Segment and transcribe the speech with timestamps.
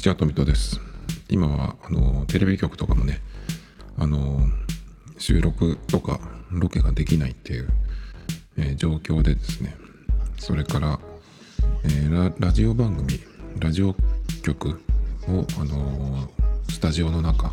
[0.00, 0.80] ちは、富戸です。
[1.28, 3.20] 今は、あの、テレビ局とかもね、
[3.98, 4.40] あの、
[5.18, 6.18] 収録とか
[6.50, 7.68] ロケができないっていう、
[8.56, 9.76] えー状況でですね、
[10.38, 10.98] それから、
[11.84, 13.20] えーララジオ番組、
[13.58, 13.94] ラジオ
[14.42, 14.80] 局
[15.28, 16.30] を、あの
[16.70, 17.52] スタジオの中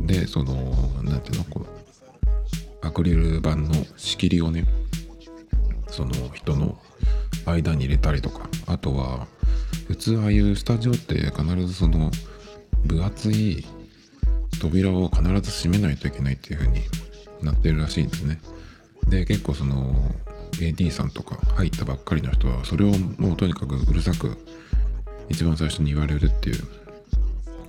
[0.00, 0.54] で、その、
[1.02, 1.66] なんていうの、この、
[2.80, 4.64] アクリル板の仕切りをね、
[5.88, 6.78] その人の
[7.44, 9.26] 間に入れたりとかあとは
[9.86, 12.10] 普通ああいうスタジオって必ずその
[12.84, 13.64] 分厚い
[14.60, 16.80] 扉を必ず閉めないといけないっていう風に
[17.42, 18.40] なってるらしいんですね。
[19.08, 19.94] で結構その
[20.52, 24.38] AD さんとか入ったばっかりの人はそれをもうとにかくうるさく
[25.28, 26.62] 一番最初に言われるっていう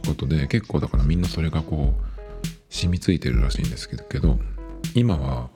[0.07, 2.15] ことで結構だからみんなそれがこう
[2.69, 4.39] 染みついてるらしいんですけど
[4.93, 5.49] 今は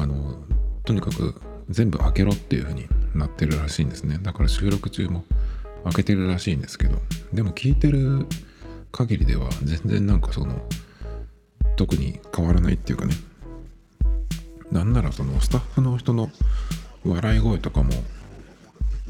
[0.00, 0.42] あの
[0.84, 4.18] とにかく全部開けろっていう風になってるらしいんですね。
[4.20, 5.24] だから収録中も
[5.84, 6.96] 開けてるらしいんですけど
[7.32, 8.26] でも聞いてる
[8.90, 10.62] 限りでは全然なんかその
[11.76, 13.14] 特に変わらないっていうかね。
[14.70, 16.30] なんならそのスタッフの人の
[17.04, 17.92] 笑い声とかも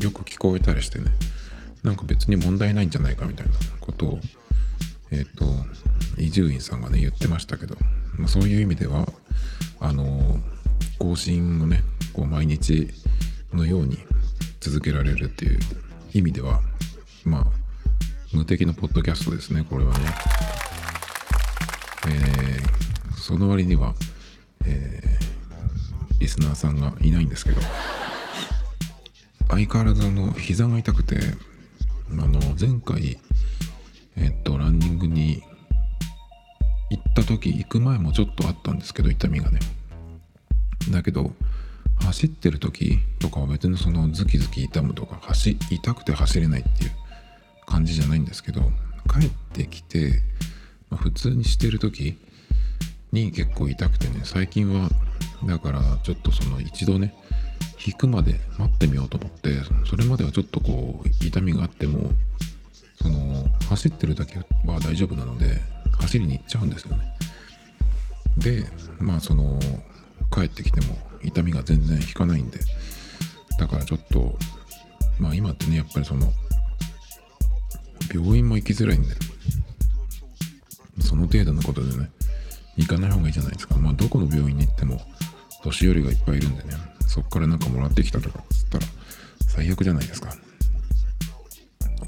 [0.01, 1.07] よく聞こえたりしてね。
[1.83, 4.21] なんか別に問題ないんじゃないかみたいなことを
[5.11, 5.45] えっ、と
[6.19, 7.77] 伊集院さんがね言ってましたけど、
[8.17, 9.07] まあ、そういう意味では
[9.81, 10.39] あの
[10.99, 12.89] 更新をねこう毎日
[13.53, 13.99] のように
[14.61, 15.59] 続けられるっていう
[16.15, 16.61] 意味では
[17.25, 17.45] まあ
[18.33, 20.05] 無敵のポッドキャストですねこれはね。
[22.09, 22.63] えー
[23.17, 23.95] その割には、
[24.67, 25.13] えー
[26.19, 27.61] リスナーさんがいないんですけど
[29.49, 31.19] 相変わらずあの膝が痛くて
[32.11, 33.19] あの前回
[34.17, 35.43] えっとランニングに
[36.91, 39.59] 行った時行く前もちょっとあったんですけど痛みがね。
[40.91, 41.33] だけど
[42.03, 46.91] 走ってる時とかは別にそのズキズキ痛むとか走痛くて走れないっていう
[47.67, 48.61] 感じじゃないんですけど
[49.09, 50.23] 帰ってきて、
[50.91, 52.19] ま普通にしてる時
[53.13, 54.89] に結構痛くてね最近は
[55.47, 57.15] だからちょっとその一度ね
[57.85, 59.51] 引くまで待ってみようと思って
[59.89, 62.11] それまではちょっとこう痛みがあっても
[63.01, 64.45] その走ってる時は
[64.81, 65.61] 大丈夫なので
[66.01, 67.17] 走りに行っちゃうんですよね。
[68.39, 68.65] で
[68.99, 69.59] まあその
[70.33, 72.59] 帰ってきても痛みが全然引かないんで。
[73.59, 74.37] だからちょっと
[75.19, 76.33] まあ今ってねやっぱりその
[78.13, 79.15] 病院も行きづらいんで。
[81.01, 82.11] その程度のことでね
[82.77, 83.77] 行かない方がいいじゃないですか。
[83.77, 85.01] まあどこの病院に行っても
[85.63, 86.75] 年寄りがいっぱいいるんでね
[87.07, 88.85] そっからなんかもらってきたとかっつったら
[89.49, 90.35] 最悪じゃないですか。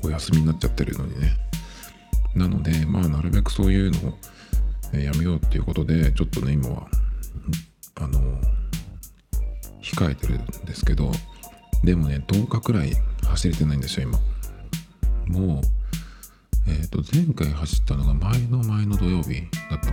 [0.03, 1.37] お休みになっちゃってるのにね。
[2.35, 6.89] なのでまあなるべくそういうのをやめようっていうことでちょっとね今は
[7.97, 8.21] あの
[9.85, 11.13] 控えてるんですけど
[11.85, 12.93] でもね10日くらい
[13.27, 14.09] 走れてないんですよ
[15.29, 15.39] 今。
[15.39, 15.63] もう
[16.67, 19.93] えっ、と前回走ったのが前の前の土曜日だった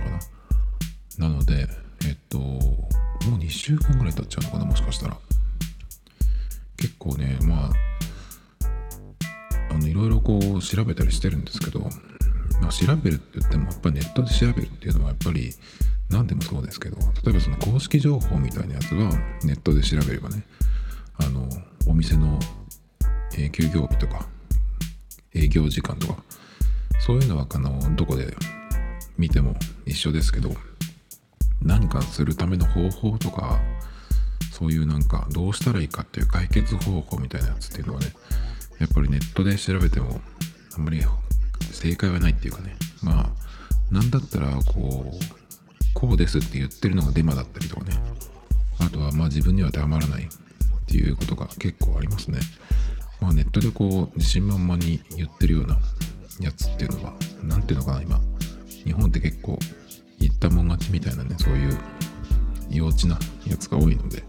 [1.18, 1.28] な。
[1.28, 1.68] なので
[2.06, 2.88] えっ、とも
[3.26, 5.16] う2週間ぐらい経っちゃうのかなもしかしたら。
[6.78, 7.70] 結構ねまあ
[9.70, 11.80] あのいろいろこう調べたりしてるんですけど、
[12.60, 15.54] まあ、調べるって言ってもやっぱりネットで調べるっていうのはやっぱり
[16.12, 19.10] 何でもそうですけど例えばその公式情報みたいなやつは
[19.44, 20.44] ネットで調べればね
[21.16, 21.48] あの
[21.86, 22.38] お店の、
[23.36, 24.26] え休業日とか
[25.34, 26.22] 営業時間とか
[27.00, 28.34] そういうのはあのどこで
[29.16, 29.54] 見ても
[29.86, 30.50] 一緒ですけど
[31.62, 33.60] 何かするための方法とか
[34.52, 38.12] そういうなんかどうしたらいいかっていう解決方法みたいなやつっていうのはね
[38.78, 40.20] やっぱりネットで調べても
[40.76, 41.02] あんまり
[41.72, 42.76] 正解はないっていうかね。
[43.02, 45.41] まあなんだったらこう
[45.94, 47.92] こうですって言ってるのがデマだったりとかね。
[48.78, 50.26] あとはまあ自分には当てはまらないっ
[50.86, 52.38] ていうことが結構ありますね。
[53.20, 55.78] まあネットでこう自信満々に言ってるような
[56.40, 57.12] やつっていうのは
[57.42, 58.20] 何ていうのかな今。
[58.84, 59.58] 日本って結構
[60.18, 61.78] 言ったもん勝ちみたいなねそういう
[62.70, 64.24] 幼稚なやつが多いので。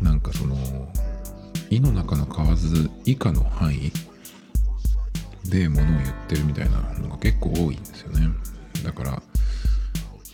[0.00, 0.56] なんかその
[1.70, 3.90] 胃の中の蛙以下の範囲
[5.48, 8.28] でものを言ってるみたいなのが結構多いんですよね。
[8.84, 9.22] だから、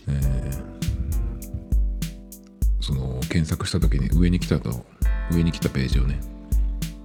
[0.07, 0.73] えー
[2.81, 4.85] その検索した時に上に来たと
[5.31, 6.19] 上に来たページをね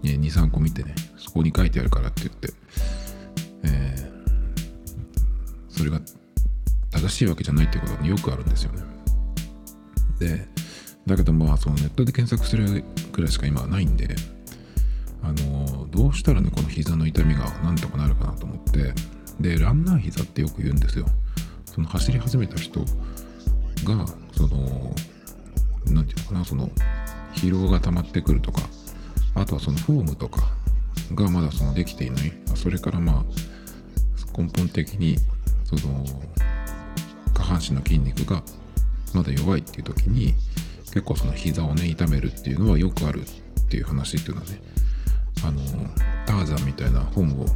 [0.03, 2.49] 23個見てねそこに書いてあるからって言って、
[3.65, 4.09] えー
[5.69, 6.01] それが
[6.91, 8.83] 正しいわけじゃないってことがよくあるんですよね。
[10.19, 10.49] で
[11.07, 14.17] だけどまあそのネットで検索するくらいしか今はないんで
[15.23, 18.93] あのどうしたらねこの膝の痛みがなんとかなるかなと思って
[19.39, 21.07] でランナー膝ってよく言うんですよ。
[21.79, 24.93] その走り始めた人がその
[25.87, 26.69] なんていうのかなその
[27.37, 28.63] 疲労が溜まってくるとか
[29.37, 30.43] あとはそのフォームとか
[31.15, 32.33] がまだそのできていない。
[32.57, 35.19] それからまあ根本的に
[35.63, 36.05] その
[37.33, 38.43] 下半身の筋肉が
[39.15, 40.35] まだ弱いっていう時に
[40.87, 44.61] 結構その膝をね痛めるっていうのはよくあるっていう話っていうのはね
[45.45, 45.61] あの
[46.27, 47.47] ターザンみたいな本を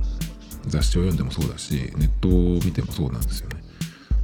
[0.69, 2.33] 雑誌を読んでもそうだしネットを
[2.65, 3.62] 見てもそうなんですよね。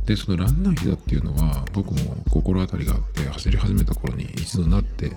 [0.09, 5.13] でそのランナー膝っていうのは僕も心当たりがあって走り始めた頃に一度なって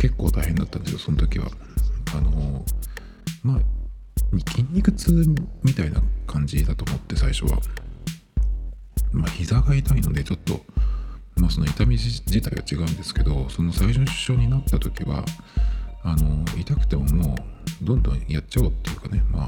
[0.00, 1.46] 結構大変だったんですよその時は。
[2.16, 2.64] あの
[3.44, 3.60] まあ
[4.50, 5.12] 筋肉痛
[5.62, 7.60] みたいな感じだと思って最初は。
[9.12, 10.62] まあ膝が痛いのでちょっと
[11.36, 15.24] まあその痛み自体は違うんですけどその最初症になった時は
[16.02, 17.36] あの痛くてもも
[17.82, 19.46] うどんどんやっちゃおうっていうかねまあ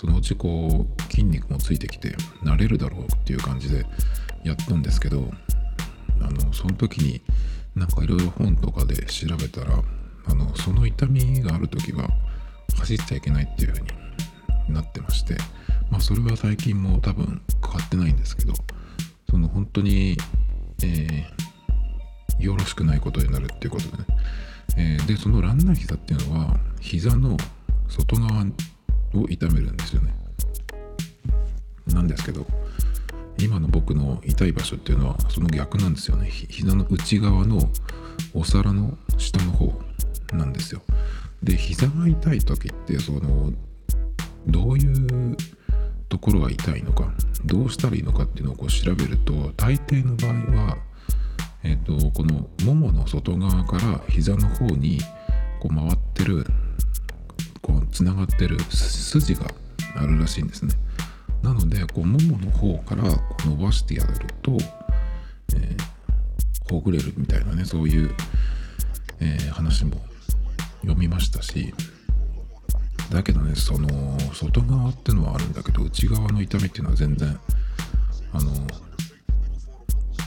[0.00, 3.84] そのうちこう筋肉もついてきて慣れるだろうっていう感じで
[4.44, 5.30] やったんですけど
[6.22, 7.20] あのその時に
[7.76, 9.82] なんかいろいろ本とかで調べたら
[10.24, 12.08] あのその痛みがある時は
[12.78, 15.34] 走っちゃいけないっていう風になってまして
[15.90, 18.54] まあそれは最近も多分変わってないんですけど
[19.28, 20.16] その本当に、
[20.82, 24.04] えー、よろしくないことになるっていうことでね、
[24.78, 27.36] えー、でそのランナー膝っていうのは膝の
[27.86, 28.46] 外側
[29.14, 30.14] を痛めるんですよね。
[31.86, 32.46] なんですけど
[33.38, 36.28] 今の僕の痛い場所っていうのはその逆なんですよね。
[36.30, 37.70] 膝の内側の
[38.34, 39.72] お皿の下の方
[40.32, 40.82] なんですよ。
[41.42, 43.52] で膝が痛い時ってその
[44.46, 45.36] どういう
[46.08, 47.12] ところが痛いのか
[47.44, 50.78] どうしたらいいのかっていうのをこう調べると大抵の場合は、
[51.62, 54.98] えーと、このももの外側から膝の方に
[55.60, 56.46] こう回ってる
[57.62, 59.46] こうつながってる筋が
[59.96, 60.74] あるらしいんですね。
[61.42, 63.04] なのでこうももの方から
[63.46, 64.12] 伸ばしてやる
[64.42, 64.52] と、
[65.54, 68.14] えー、ほぐれるみたいなねそういう、
[69.20, 69.96] えー、話も
[70.82, 71.72] 読みましたし
[73.10, 73.88] だけどねその
[74.34, 77.38] 外側ってのはあるんだけど内側の痛みっていうのは全然
[78.32, 78.52] あの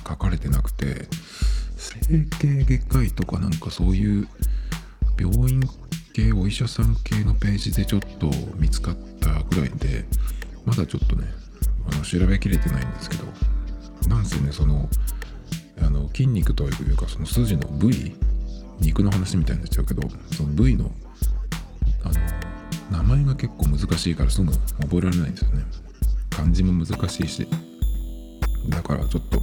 [0.07, 1.07] 書かれてなくて
[1.77, 4.27] 整形外科医とかなんかそういう
[5.17, 5.61] 病院
[6.13, 10.05] 系お医者さん系のページでちょっと見つかったぐらいで
[10.65, 11.27] まだちょっとね
[11.91, 13.25] あの調べきれてないんですけど
[14.07, 14.87] なんせねその
[15.81, 18.13] あの筋肉というかその筋の部位
[18.79, 20.01] 肉の話みたいになっちゃうけど
[20.31, 20.91] その部位の
[22.03, 22.13] あの
[22.97, 25.63] 名前が結構難しいからすぐ覚えられないんですよね。
[26.29, 27.47] 漢字も難しいし
[28.69, 29.39] だからちょっと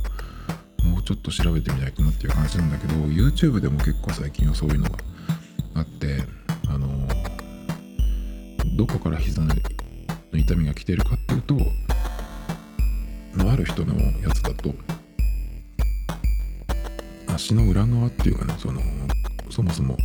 [0.84, 4.98] もうちょっと調べてみないとなっていう感じなんだけど YouTube でも結構最近はそういうのが
[5.74, 6.24] あって
[6.72, 6.88] あの
[8.76, 9.52] どこから膝の
[10.32, 11.56] 痛みが来てるかっていうと
[13.50, 14.72] ある人のやつだと
[17.34, 18.80] 足の裏側っていうかねその
[19.50, 19.96] そもそも、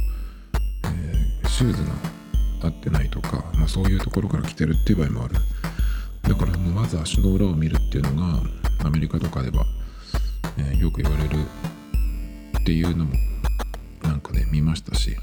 [0.86, 1.92] えー、シューズが
[2.64, 5.36] 合ってないとか、まあ、そういうところから来てるっていう場合もある。
[6.24, 8.42] だからまず足の裏を見るっていうのが
[8.84, 9.64] アメリカとかでは、
[10.58, 11.38] えー、よく言われる
[12.60, 13.14] っていうのも
[14.02, 15.16] なんかね見ましたし。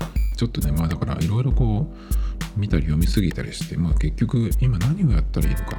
[0.42, 5.78] ちょっとねまあだからいろいろこう見たり読みすぎたりしてまあ結局今何をやったらいいのか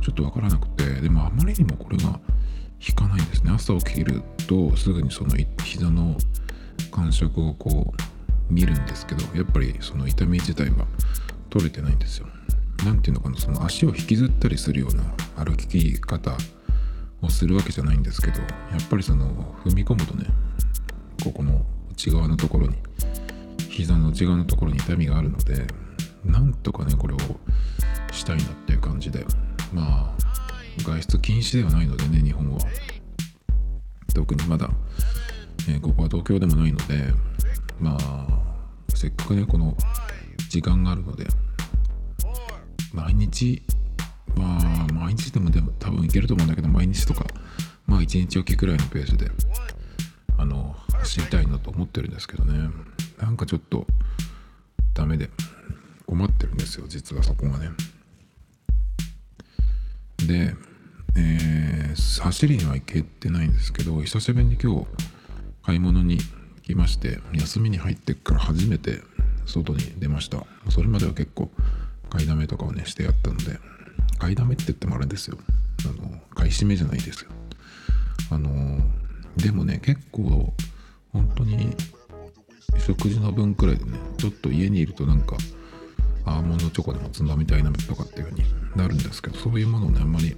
[0.00, 2.18] ちょっとわからなくてでもあまりにもこれが
[2.80, 6.16] 引かないんですね朝起きるとすぐにその膝の
[6.90, 10.86] 感触をこう見るんですけどやっぱりその痛み自体は
[11.50, 12.26] 取れてないんですよ。
[12.86, 15.04] 何ていうのかなその足を引きずったりするような
[15.44, 16.38] 歩き方
[17.20, 18.46] をするわけじゃないんですけどや
[18.82, 20.24] っぱりその踏み込むとね
[21.22, 22.76] ここの内側のところに
[23.80, 25.66] 膝の内側のところに痛みがあるので
[26.24, 27.18] なんとかねこれを
[28.12, 29.24] したいなっていう感じで。
[29.72, 30.30] まあ
[30.82, 32.58] 外出禁止ではないのでね日本は。
[34.14, 34.68] 特にまだ
[35.68, 37.12] えー、ここは東京でもないので
[37.78, 38.26] まあ
[38.94, 39.76] せっかくねこの
[40.48, 41.26] 時間があるので
[42.92, 43.62] 毎日
[44.34, 47.24] まあ毎日でもでも多分いけると思うんだけど毎日とか
[47.86, 49.30] まあ1日おきくらいのペースで
[50.40, 52.70] あの走りたいなと思ってるんですけどね。
[53.20, 53.86] なんかちょっと
[54.94, 55.28] ダメで
[56.06, 57.68] 困ってるんですよ実はそこがね。
[60.26, 60.54] で
[61.16, 64.86] えー、走りには行けてないんですけど久しぶりに今日
[65.62, 66.18] 買い物に
[66.62, 69.02] 来まして休みに入ってから初めて
[69.44, 70.46] 外に出ました。
[70.70, 71.50] それまでは結構
[72.08, 73.58] 買いだめとかをねしてやったので
[74.18, 75.36] 買いだめって言ってもあれですよ。
[75.84, 77.30] あの買い占めじゃないですよ。
[78.30, 78.78] あの
[79.36, 80.52] でもね結構
[81.12, 81.74] 本当に
[82.78, 85.36] 食事の分くらいでねちょっと家にいるとなんか
[86.24, 88.44] アーモンドチョコでもつまみたいなとかっていう風に
[88.76, 90.36] なるんですけどそういうものをねあんまり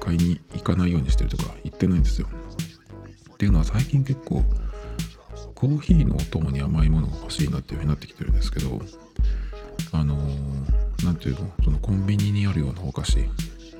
[0.00, 2.28] 買いに行かないようにしてるとか言ってないんですよ。
[3.34, 4.44] っていうのは最近結構
[5.54, 8.80] コーヒーのお供に甘いものが欲しいなっていう風になってきてるんですけど
[9.92, 10.16] あの
[11.04, 13.18] 何ていうのそのコンビニにあるようなお菓子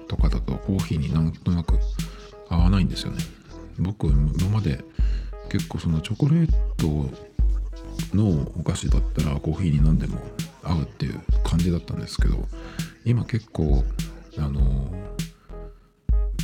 [0.08, 1.78] とかだとコーヒーになんとなく
[2.48, 3.22] 合わないんですよね。
[3.80, 4.84] 僕今まで
[5.48, 7.10] 結構そのチョコレート
[8.16, 10.20] のお菓子だったらコーヒーに何でも
[10.62, 12.46] 合うっていう感じだったんですけど
[13.04, 13.84] 今結構
[14.38, 14.92] あの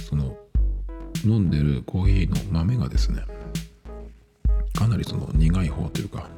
[0.09, 0.37] その
[1.25, 3.23] 飲んでるコーヒーの豆がですね
[4.75, 6.29] かなりその苦い方というか、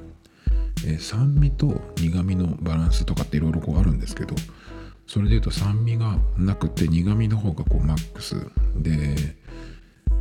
[0.86, 4.34] えー、酸味と苦味のバランスとかっていろいろこうあるんですけど
[5.06, 8.36] それで言うと酸味がなくて苦味の方がこうマックス
[8.76, 9.16] で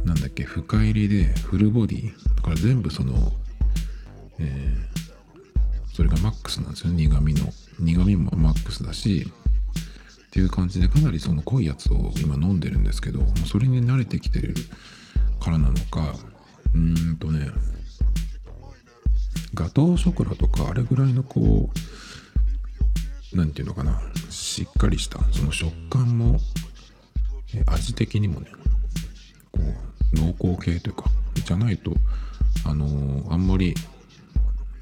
[0.07, 2.35] なんだっけ深入りでフルボディ？
[2.35, 3.33] だから全部その、
[4.39, 7.51] えー、それがマックスなんですよ苦味の。
[7.79, 9.29] 苦味もマックスだし
[10.27, 14.55] っていう感じでかなりその濃いやつを今飲んでるんですけどそれに慣れてきてる
[15.39, 16.15] からなのか
[16.73, 17.49] うーんとね
[19.53, 21.69] ガトーショコラとかあれぐらいのこ
[23.33, 26.39] う何て言うのかなしっかりしたその食感も
[27.67, 28.47] 味的にもね
[29.51, 31.93] こう濃厚系というかじゃないと
[32.65, 33.73] あのー、あんまり、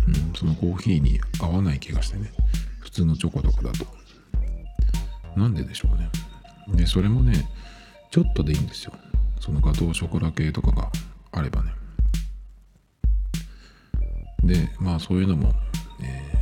[0.08, 2.32] うん、そのコーヒーに合わない気がしてね
[2.79, 3.86] 普通のチョコとかだと。
[5.36, 6.10] なんででしょうね。
[6.77, 7.50] でそれもね
[8.10, 8.94] ちょっとでいいんですよ。
[9.39, 10.89] そのガトーショコラ系とかが
[11.32, 11.72] あればね。
[14.44, 15.51] でまあそういうのも、
[16.01, 16.34] え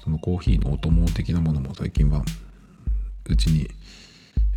[0.00, 2.22] ー、そのコーヒーのお供的なものも最近は
[3.26, 3.68] うちに、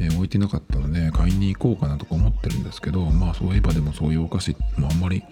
[0.02, 5.24] えー、置いてなかったので買いに行こうかなとか思ってるんですけどまあそういえばでもそういうお菓子もあんまり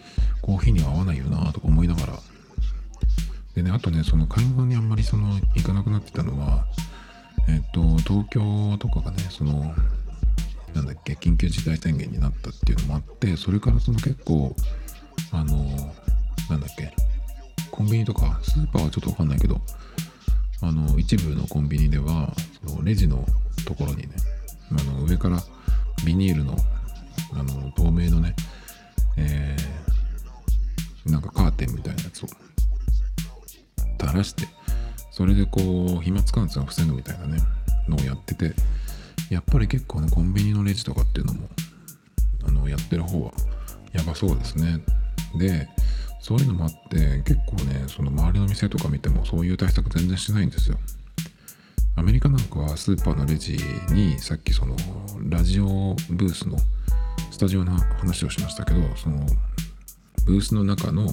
[0.43, 2.13] コーヒーには合わないよなとか思いながら。
[3.55, 6.65] でねあとねその買い物にあんまりその行かなくなってたのは
[7.49, 9.73] えっ、と東京とかがねその
[10.75, 14.55] なんだっけ緊急事態宣言になったっていうのもあってそれからその結構
[15.31, 15.55] あの
[16.47, 16.93] なんだっけ
[17.71, 19.59] コンビニとかスーパーはちょっとわかんないけど
[20.61, 22.31] あの一部のコンビニでは
[22.67, 23.25] そのレジの
[23.65, 24.09] ところにね
[24.71, 25.41] あの上から
[26.05, 26.55] ビニールの
[27.33, 28.35] あの透明のね、
[29.17, 32.27] えー、なんかカーテンみたいなやつを
[33.99, 34.47] 垂らして
[35.11, 35.59] それでこ
[35.99, 37.39] う飛沫感染を防ぐみたいなね
[37.88, 38.53] のをやってて
[39.29, 41.49] やっぱり結構ねコンビニのレジとかっていうのも
[42.47, 43.31] あのやってる方は
[43.91, 44.79] やばそうですね。
[45.38, 45.67] で
[46.21, 50.77] そういうのもあって結構ねその周りの店とか見てもそういう対策全然してないんですよ。
[52.00, 53.58] アメリカなんかはスーパーのレジ
[53.91, 54.74] にさっきその
[55.27, 55.65] ラジオ
[56.10, 56.58] ブースの
[57.29, 59.18] スタジオの話をしましたけどその
[60.25, 61.08] ブースの中の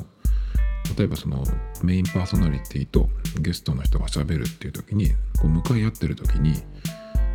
[0.96, 1.42] 例えばその
[1.82, 3.08] メインパーソナリティと
[3.40, 6.54] ゲストの人がしゃべるっていう時にこう向かい合ってる時に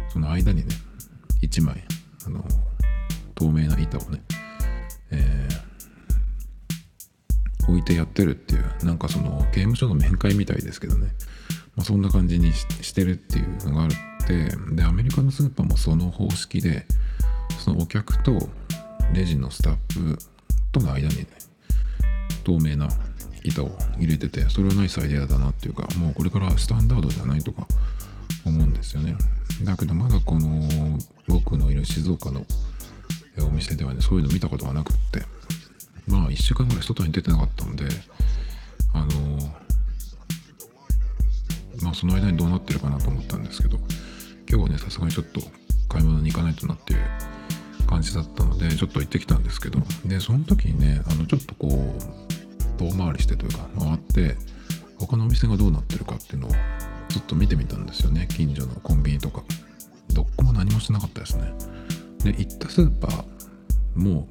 [0.07, 0.73] その間にね
[1.41, 1.83] 1枚
[2.25, 2.45] あの
[3.35, 4.21] 透明な板をね、
[5.11, 5.71] えー
[7.67, 11.09] 置いてやってるっていうなんかその刑務所の面会みたいですけどね、
[11.81, 16.85] まあ、そんな感じにしてるっていうのがあるってでアメリカのスーパーもその方式で
[17.57, 18.37] そのお客と
[19.13, 20.17] レジのスタッフ
[20.71, 21.27] との間にね
[22.43, 22.87] 透明な
[23.43, 27.65] 板を入れててそれはナイスアイデアだなっていうかもうこれからスタンダードじゃないとか
[28.45, 29.15] 思うんですよね。
[29.63, 30.61] だけどまだこの
[31.27, 32.45] 僕のいる静岡の
[33.39, 35.23] お店ではねそういうの見たことがなくって
[36.07, 37.85] まあ1週間ぐらい外に出てなかったので
[38.93, 39.61] あの
[41.83, 43.77] まあその間にどうなってるかなと思ったんですけど
[44.49, 45.41] 今日はねさすがにちょっと
[45.89, 46.99] 買い物に行かないとなっていう
[47.87, 54.35] 感じだったのでちょっと行ってきたんですけどでその時にねあのちょっとこう遠回りしてというか回って
[54.97, 56.51] 他のお店がどうなってるかっていうのを
[57.09, 59.43] ずっと見てみたんですよね近所のコンビニとか。
[60.13, 61.53] どこも何もしてなかったですね。
[62.23, 63.25] で行ったスーパー
[63.95, 64.27] も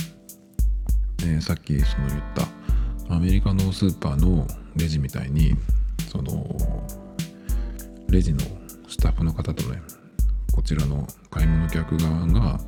[1.25, 5.55] え、さっきその言ったアメリカのスーパーのレジみたいに
[6.11, 6.57] その
[8.11, 8.41] レジの
[8.89, 9.81] スタッフの方とね
[10.53, 12.61] こちらの買い物客側が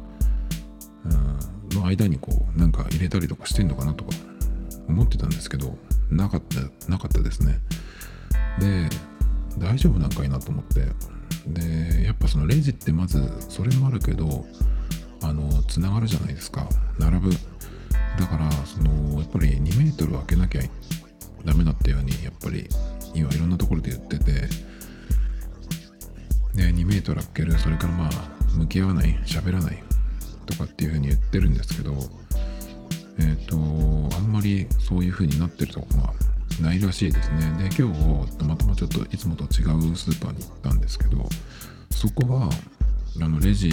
[1.73, 4.11] の間にこうなんか入れたりとかしてんのかなとか
[4.89, 5.77] 思ってたんですけど
[6.11, 7.59] なかったなかったですね。
[8.61, 8.89] で
[9.59, 10.87] 大丈夫なんかいなと思って。
[11.47, 14.47] でやっぱそのレジってまずそれもあるけど
[15.23, 16.69] あのつながるじゃないですか。
[16.99, 17.31] 並ぶ。
[18.19, 20.63] だからそのやっぱり2メートル開けなきゃ
[21.45, 22.69] ダメだったようにやっぱり
[23.15, 24.49] 今いろんなところで言ってて
[26.55, 28.11] で2メートル開けるそれからまあ
[28.57, 29.83] 向き合わない喋らない
[30.47, 31.93] とかっていうふうに言ってるんですけど
[33.19, 36.13] えっ、ー、とあんまりそういうふうになってるとこが
[36.61, 37.69] ないらしいですね。
[37.71, 37.93] で今
[38.27, 41.27] 日たまたまちょっといつもと違うスーパーに行ったんですけど
[41.91, 42.51] そこは
[43.21, 43.71] あのレジ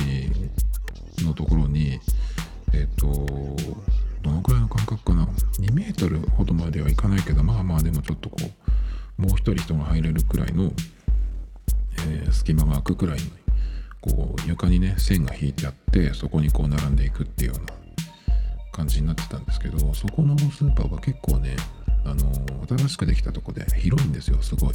[1.19, 1.99] のところに
[2.73, 3.55] えっ、ー、と
[4.21, 5.25] どのくらいの間隔かな
[5.59, 8.37] ？2メートルほどまではいかないけどまあまあでもちょっとこ
[9.17, 10.71] うもう一人人が入れるくらいの、
[12.07, 13.31] えー、隙間が空くくらいに
[14.01, 17.73] こう床にね線が引いてあってそこにこう並んでいくっていうような
[18.71, 21.55] 感じになってたんですけどそこのスーパーは結構ね
[22.05, 22.31] あの
[22.77, 24.73] 新しくできたとこで広いんですよすごい。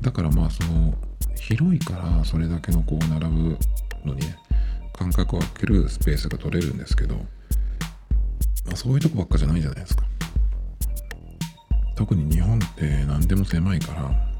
[0.00, 0.94] だからまあその
[1.36, 3.58] 広いからそれだけのこう並ぶ
[4.04, 4.36] のにね
[4.92, 7.22] 間隔を空けるスペースが取れるんですけど、ま
[8.72, 10.04] あ、そういうとこばっかじゃないじゃないですか。
[11.94, 14.31] 特に日本って何でも狭いから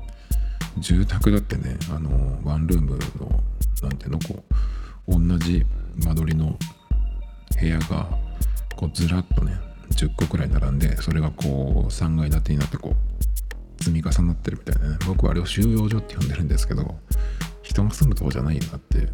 [0.78, 2.10] 住宅だってねあの
[2.44, 3.40] ワンルームの
[3.82, 4.44] なんていうのこ
[5.08, 5.64] う同じ
[6.04, 6.56] 間取りの
[7.60, 8.08] 部屋が
[8.76, 9.54] こうずらっとね
[9.90, 14.96] 10個くらい並んでそれがこう3階建てになってこう積み重なってるみたいなね。
[15.06, 16.94] 僕はあれを収容所って呼んでるんですけど
[17.62, 19.08] 人が住むとこじゃないなって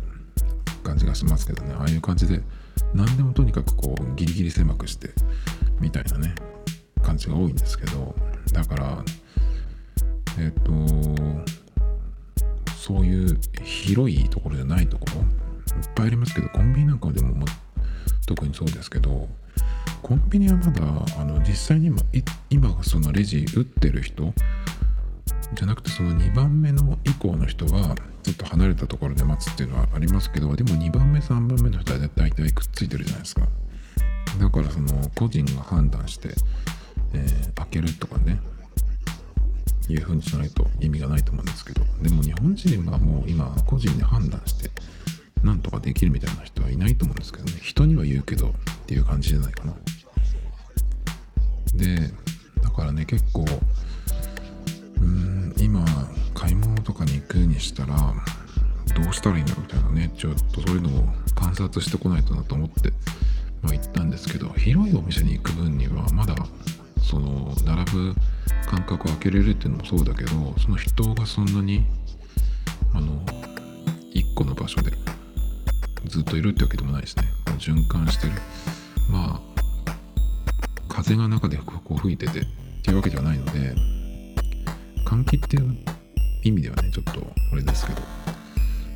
[0.85, 1.75] 感じがしますけどね。
[1.79, 2.43] ああいう感じで
[2.95, 5.11] 何でもとにかくこうギリギリ狭くして
[5.81, 6.35] みたいなね
[7.03, 8.15] 感じが多いんですけど
[8.53, 9.05] だから
[10.39, 10.73] えっ、と
[12.77, 17.47] そういう広いところじゃないところいっぱいありますけどコンビニなんかでも、ま、
[18.27, 19.29] 特にそうですけど
[20.03, 20.83] コンビニはまだ
[21.21, 21.99] あの実際に今
[22.51, 24.33] 今そのレジ打ってる人
[25.55, 33.43] じゃなくてその2番目の以降の人はちょっと離れたところで待つっていうのはありますけどでも2番目3番目の人は大体くっついてるじゃないですか。
[34.39, 36.29] だからその個人が判断して、
[37.13, 38.41] えー、開けるとかね。
[39.89, 44.71] いう風にしないと意味がないと思うんですけどでも日本人はもう今個人で判断して
[45.43, 47.53] なんとかできるみたいな人はいないと思うんですけどね。
[47.63, 48.53] 人には言うけどっ
[48.87, 49.75] ていう感じじゃないかな。
[51.75, 52.11] で
[52.63, 53.45] だからね結構
[55.01, 55.85] うん今
[56.35, 58.15] 買い物とかに行くにしたら
[58.97, 60.11] どうしたらいいんだろうみたいなね。
[60.17, 62.91] ちょっとそういうのを観察してこないとなと思って、
[63.63, 66.35] まあ、行ったんですけど広いお店に行く分にはまだ
[67.09, 68.15] その並ぶ
[68.67, 71.87] 間隔を空けれるっていうのもそうだけどその人がそんなに
[72.93, 73.25] あの
[74.15, 74.93] 1個の場所で
[76.05, 77.25] ずっといるってわけでもないですね。
[77.59, 78.35] 循環してる。
[79.11, 79.95] まあ
[80.89, 82.43] 風が中でこう吹いててっ
[82.83, 83.75] ていうわけではないので
[85.07, 85.77] 換気っていう
[86.45, 87.21] 意味ではねちょっと
[87.53, 88.03] あれですけど。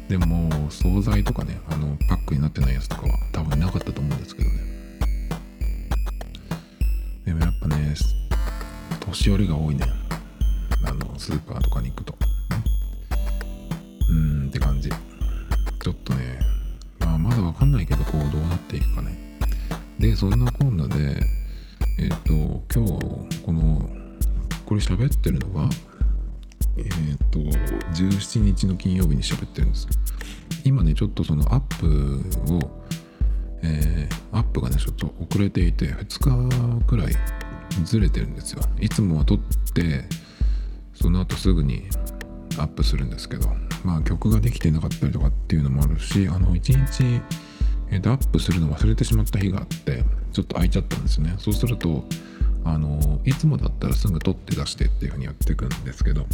[0.09, 4.72] でも惣菜とかねあのパックになってないやつとかは多分なかったと思うんですけどね。
[7.25, 7.95] でもやっぱね
[9.01, 9.87] 年寄りが多いね。
[10.85, 12.15] あのスーパーとかに行くと。
[14.09, 14.89] うーんって感じ。
[14.89, 16.39] ちょっとね
[17.01, 19.39] まあまだわかんないけどこうどうなっていくかね。
[19.99, 21.21] でそんなこんなで
[21.99, 22.85] えっ、ー、と今
[23.29, 23.89] 日この
[24.67, 25.69] これ喋ってるのは
[26.77, 29.89] えっ、ー、と17日の金曜日に喋ってるんです。
[30.65, 32.83] 今ねちょっとそのアップを
[33.63, 37.15] えー、アップがねちょっと遅れていて2日くらい
[37.85, 38.63] ずれてるんですよ。
[38.81, 39.39] いつもは撮っ
[39.75, 40.05] て
[40.95, 41.85] その後すぐに
[42.59, 43.49] アップするんですけど
[43.85, 47.23] まあ曲ができてなかったりとかっていうのもあるしあの1日、
[47.91, 51.35] えー、とアップするの忘れてしまった日があってちょっと空いちゃったんですね。
[51.39, 52.05] そうすると
[52.65, 56.27] あのいつもだったらすぐ撮って出してっていう風にやっていくんですけど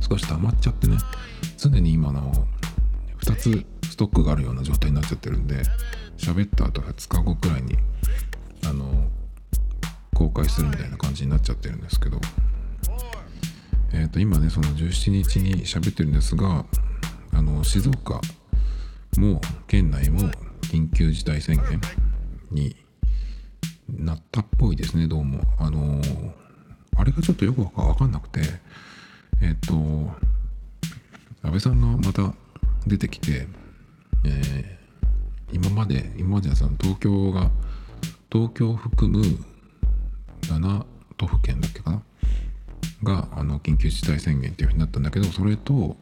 [0.00, 0.96] 少し溜まっちゃってね
[1.56, 2.46] 常に今の
[3.24, 5.62] 2つストックがあるような状態になっちゃってるんで
[6.16, 7.76] 喋った後2日後くらいに
[8.66, 9.08] あの
[10.14, 12.20] 公開するみたいな感じになっちゃってるんですけど。
[13.94, 16.66] えっ、ー、と今ねその17日に喋ってるんですが
[17.32, 18.20] あの静岡
[19.18, 20.28] も県内も
[20.62, 21.80] 緊急事態宣言
[22.50, 22.76] に
[23.88, 25.40] なったっぽいですねどうも。
[25.58, 26.00] あの
[26.96, 28.40] あれがちょっとよくわかんなくて
[29.40, 29.74] えっ、ー、と
[31.42, 32.34] 安倍さんがまた
[32.86, 33.46] 出てきて、
[34.24, 37.50] えー、今まで今まではその東京が
[38.30, 39.24] 東京を含む
[40.42, 40.84] 7
[41.16, 42.02] 都府県だっけかな？
[43.02, 45.96] があの緊急事態宣言っていうふうになったんだけどそれと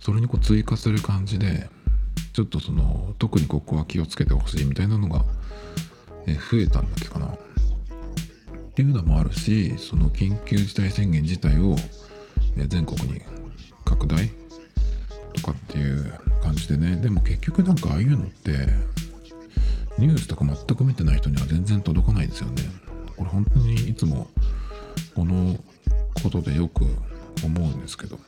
[0.00, 1.68] それにこう追加する感じで
[2.32, 5.24] ちょっとその特にここは気をつけてほしいみたいなのが、
[6.26, 7.26] え増えたんだっけかな？
[7.26, 7.36] っ
[8.74, 11.74] ていうのもあるしその緊急事態宣言自体を
[12.56, 13.20] 全国に
[13.84, 14.30] 拡大
[15.34, 16.12] とかっていう
[16.42, 16.96] 感じでね。
[16.96, 18.52] でも結局なんかああいうのって
[19.98, 22.62] ニュースとか全く見てない人には全然届かないですよね。
[23.16, 24.28] これ本当にいつも
[25.14, 25.56] この
[26.22, 26.84] ことでよく
[27.44, 28.18] 思うんですけど。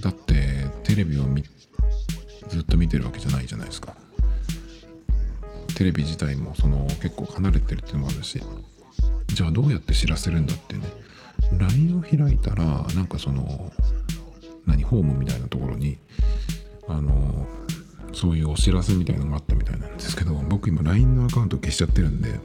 [0.00, 1.24] だってテレビを
[2.48, 3.94] ずっと見てるわけじゃないじゃないですか。
[5.76, 8.42] テレビ自体もその結構離れてるっていうのもあるし。
[9.28, 10.82] じゃあどうやって知らせるんだってね。
[11.58, 13.72] LINE を開いたらなんかその
[14.66, 15.98] 何ホームみたいなところに
[16.88, 17.46] あの
[18.12, 22.40] そういうお知らせみたいなのがあったみたいなんですけど僕今 LINE のアカウント消しちゃってるんで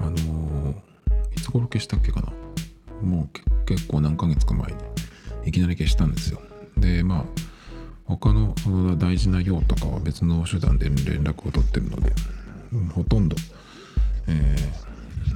[0.00, 0.74] あの
[1.36, 2.32] いつ頃消したっけかな。
[3.02, 4.78] もう結構何ヶ月か前に
[5.46, 6.40] いきなり消したんですよ。
[6.76, 7.24] でまあ
[8.04, 12.12] 他のの大事な用とかは別の手段で連絡を取ってるので
[12.94, 13.36] ほとんど、
[14.26, 14.56] え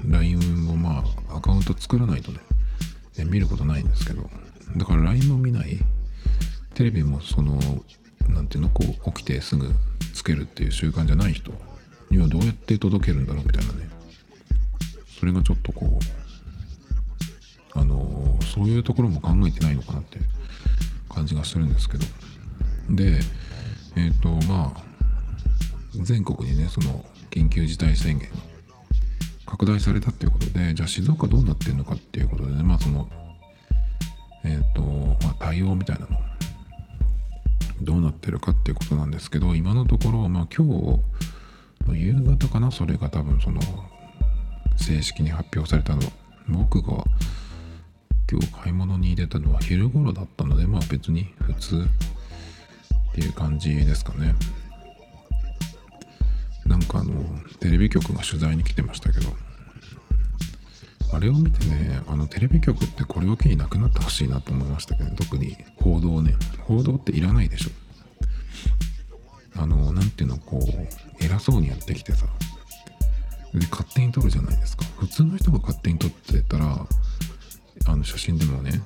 [0.07, 2.39] ー、LINE をまあアカウント作らないとね、
[3.27, 4.29] 見ることないんですけど
[4.77, 5.79] だから LINE も見ない。
[6.75, 7.59] テレビもその
[8.29, 9.71] 何ていうのこう起きてすぐ
[10.15, 11.53] つけるっていう習慣じゃない人。
[12.11, 13.89] にはどうやって届けるんだろうみたいなね。
[15.19, 15.99] それがちょっとこ
[17.75, 20.19] うあの、そういうところも考えてないのかなって。
[21.13, 22.05] 感じがするんですけど。
[22.91, 23.21] で
[23.97, 24.83] えっ、ー、とまあ
[25.95, 28.29] 全国にねその緊急事態宣言
[29.47, 33.09] 拡大されたっていうことでじゃあ静岡どうなってるのかっていうことでねまあその
[34.45, 34.83] えっ、ー、と
[35.25, 36.21] まあ対応みたいなの
[37.83, 41.01] どうなってるかっていうことなんですけど今のところまあ今日
[41.87, 43.61] の夕方かなそれが多分その
[44.77, 46.03] 正式に発表されたの
[46.49, 47.05] 僕が
[48.31, 51.87] 今日買い物に入れたのは昼頃だったのでまあ別に普通
[53.11, 54.35] っていう感じですかね。
[56.65, 57.13] なんかあの
[57.61, 59.29] テレビ局が取材に来てましたけど
[61.13, 67.71] あれを見てねあのテレビ局ってこれを機になくなってほしいなと思いましたけど、ね、特に報道ね報道っていらないでしょ
[69.61, 72.27] あの何ていうのこう偉そうにやってきてさ
[73.53, 76.87] で勝手に撮るじゃないですか普通の人が勝手に撮ってたら
[77.87, 78.81] あの写真でもね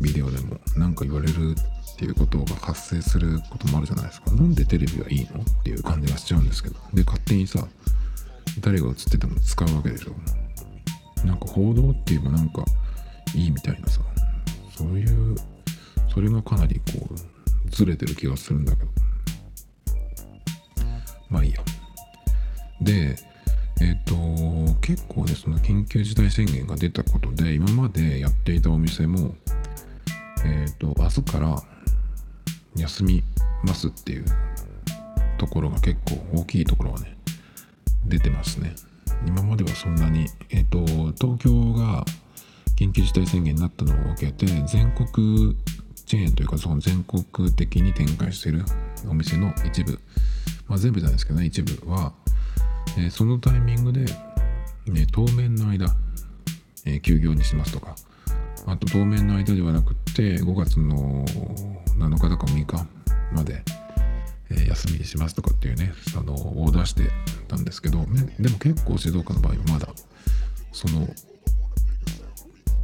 [0.00, 1.56] ビデオでも何か言われる
[1.94, 4.30] っていうことが発生することもあるじゃないですか。
[4.30, 6.76] なんでテレビはいいのっていう感じがしちゃうんですけど。
[6.94, 7.66] で、勝手にさ、
[8.60, 10.12] 誰が映ってても使うわけでしょ。
[11.24, 12.64] なんか報道って言えばなんか
[13.34, 14.00] いいみたいなさ、
[14.76, 15.36] そういう、
[16.12, 18.90] それがかなりこう、ずれてる気がするんだけど。
[21.28, 21.60] まあいいや。
[22.80, 23.16] で、
[23.80, 29.34] えっ、ー、と、結構ね、その緊急事態宣言が出たことで、今までやっていたお店も、
[30.44, 31.62] えっ、ー、と、明日から
[32.76, 33.22] 休み
[33.64, 34.24] ますっていう
[35.38, 37.16] ところが結構大きいところはね
[38.06, 38.74] 出てますね
[39.26, 42.04] 今まではそんなにえっ、ー、と東京が
[42.76, 45.56] 緊急事態宣言になったのを受けて全国
[46.06, 48.62] チェーンというかその全国的に展開している
[49.08, 49.98] お店の一部
[50.68, 52.12] まあ全部じゃないですけどね一部は、
[52.96, 54.04] えー、そのタイミングで、
[54.86, 55.86] ね、当面の間、
[56.86, 57.96] えー、休業にしますとか
[58.66, 61.24] あと当面の間ではなくて5月の
[61.98, 62.86] 7日とか6日
[63.32, 63.62] まで、
[64.50, 67.02] え、休みにしますとかっていうねあのオーダーして
[67.48, 68.04] たんですけど、
[68.38, 69.88] でも結構静岡の場合はまだ
[70.72, 71.08] その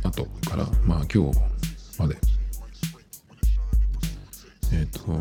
[0.03, 1.41] 後からまあ今日
[1.99, 2.17] まで。
[4.73, 5.13] えっ、ー、と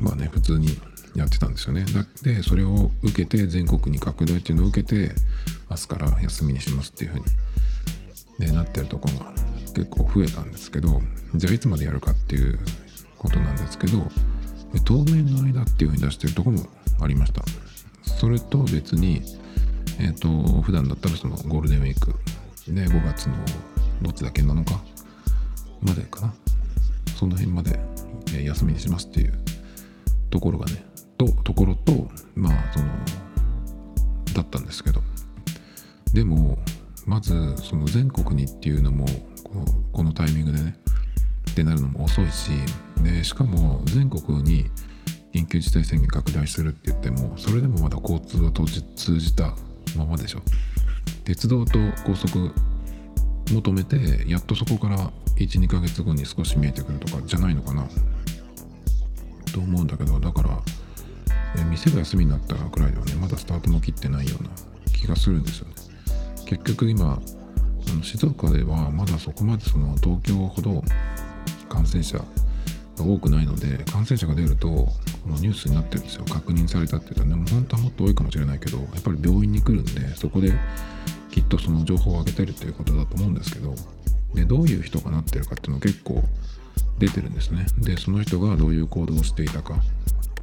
[0.00, 0.68] まあね普通に
[1.14, 1.84] やってたんですよね。
[2.22, 5.14] でそれを受けて全国に拡大っていうのを受けて
[5.70, 7.18] 明日から休みにしますっていうふう
[8.40, 9.32] に、ね、なってるとこが
[9.74, 11.00] 結構増えたんですけど
[11.34, 12.58] じゃあいつまでやるかっていう
[13.18, 13.98] ことなんですけど
[14.84, 16.60] 当面の間っていうふうに出してるとこも
[17.00, 17.42] ありました。
[18.02, 19.22] それと別に
[19.98, 22.14] えっ、ー、と普段だったらそのゴールデンウィーク
[22.68, 23.34] で5月の
[24.02, 24.80] どっちだけなのか
[25.82, 26.34] までかな。
[27.16, 27.80] その辺まで
[28.44, 29.34] 休みにしますっていう
[30.30, 30.84] ところがね
[31.16, 32.86] とところとまあその
[34.34, 35.02] だったんですけど。
[36.12, 36.58] でも
[37.06, 39.06] まずその全国にっていうのも
[39.92, 40.76] このタイミングでね
[41.50, 42.50] ってなるのも遅いし
[43.02, 44.70] でしかも全国に
[45.34, 49.54] 緊急事態宣言拡大するって言ってもそれでもまだ交通を通じた
[49.96, 50.42] ままでしょ。
[51.24, 52.52] 鉄道と高速も
[53.62, 57.86] 止めてやっとそこから12ヶ月後に少し見えてくるとかじゃないのかな。
[59.52, 60.60] と思うんだけどだから
[61.64, 64.50] 店が休みになったくらいではねまだスタートも切ってないような
[64.92, 65.74] 気がするんですよね。
[66.46, 67.20] 結局今
[68.02, 70.82] 静岡ではまだそこまでその東京ほど
[71.68, 72.24] 感染者が
[73.04, 74.92] 多くないので感染者が出るとこ
[75.26, 76.24] のニュースになってるんですよ。
[76.24, 80.52] 確認されたって言うとねも本当はもっと多いかもしれないけどやっぱり病院に来るんでそこで
[81.30, 83.74] きっとその情報を上げてるっていうことだと思うんですけど
[84.34, 86.22] でどういう人がなってるかっていうの結構
[86.98, 87.66] 出てるんですね。
[87.78, 89.80] でその人がどういう行動をしていたか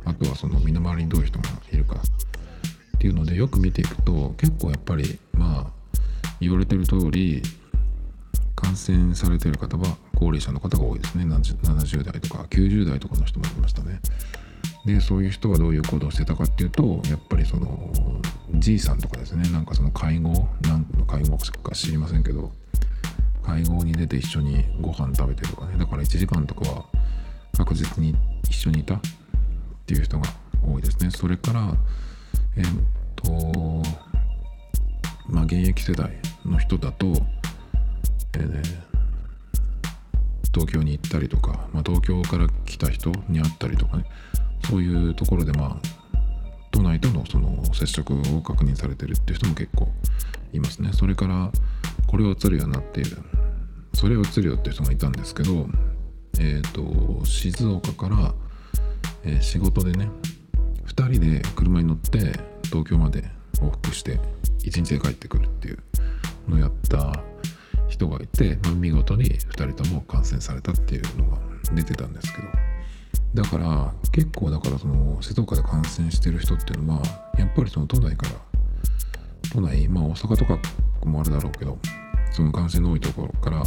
[0.06, 5.96] あとはその身の回りにどういう人がいるかっていうのでよく見ていくと結構やっぱりまあ
[6.40, 7.42] 言われてる通り
[8.56, 11.26] 感染されてる方は高齢者の方が多いですね。
[11.26, 14.00] 70代とか90代とかの人もいましたね。
[14.86, 17.92] でそういう人がどういう行動をしてたかっていうとやっぱりその
[18.56, 19.50] じいさんとかですね。
[19.50, 22.52] なんかその介護何の介護か知りませんけど
[23.44, 25.78] 会合に出て一緒にご飯食べてとかね。
[25.78, 26.86] だから1時間とかは
[27.58, 28.16] 確実に
[28.50, 29.00] 一緒にいたっ
[29.86, 30.28] ていう人が
[30.66, 31.10] 多いですね。
[31.12, 31.76] それから
[32.58, 32.66] え、っ
[33.16, 33.84] と
[35.28, 36.12] まあ現役世代
[36.46, 37.14] の人だと
[38.38, 38.95] えー、
[40.56, 44.06] 東京に行ったりとか、まあ、東京から来た人に会ったりとかね。
[44.70, 45.88] そういうところでまあ
[46.72, 49.90] 都内とのその接触を確認されてるっていう人も結構
[50.54, 50.92] いますね。
[50.94, 51.52] それから
[52.08, 53.18] これは映るようになっている
[53.94, 55.68] それを映るよっていう人がいたんですけど
[56.40, 58.34] えっ、ー、と静岡から、
[59.24, 60.10] えー、仕事でね
[60.88, 62.20] 2人で車に乗って
[62.64, 63.24] 東京まで
[63.60, 64.20] 往復して
[64.64, 65.80] 1日で帰ってくるっていう
[66.48, 67.24] のをやった
[67.96, 71.38] 人がいて、まあ、見事に2人とも感染されたっていうのが
[71.74, 72.48] 出てたんですけど。
[73.34, 77.02] だから結構だからその静岡で感染してる人っていうのは
[77.38, 78.36] やっぱりその都内から
[79.52, 80.58] 都内まあ大阪とか
[81.04, 81.78] もあるだろうけど
[82.32, 83.64] その感染の多いところから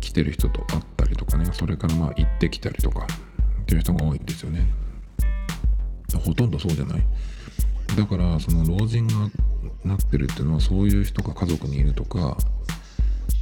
[0.00, 3.06] 来てる人と会ったりとかねそれからまあ行ってきたりとか
[3.62, 4.66] っていう人が多いんですよね。
[6.22, 7.02] ほとんどそうじゃない？
[7.96, 9.14] だからその老人が
[9.84, 12.36] なってるっていうのはそういう人が家族にいるとか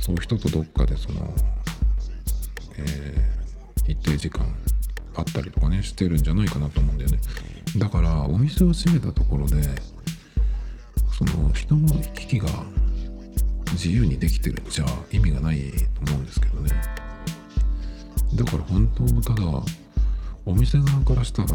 [0.01, 1.35] そう人とどっかでその、
[2.79, 4.47] えー、一定時間
[5.17, 7.19] あったりとかねしてるんじゃないかなと思うんだよね。
[7.77, 9.57] だからお店を閉めたところで
[11.17, 12.49] その人の行き来が
[13.73, 14.63] 自由にできてる。
[14.71, 15.71] じゃ意味がない
[16.05, 16.71] と思うんですけどね。
[18.35, 18.87] だから本
[19.23, 19.63] 当ただ
[20.47, 21.49] お店側からしたら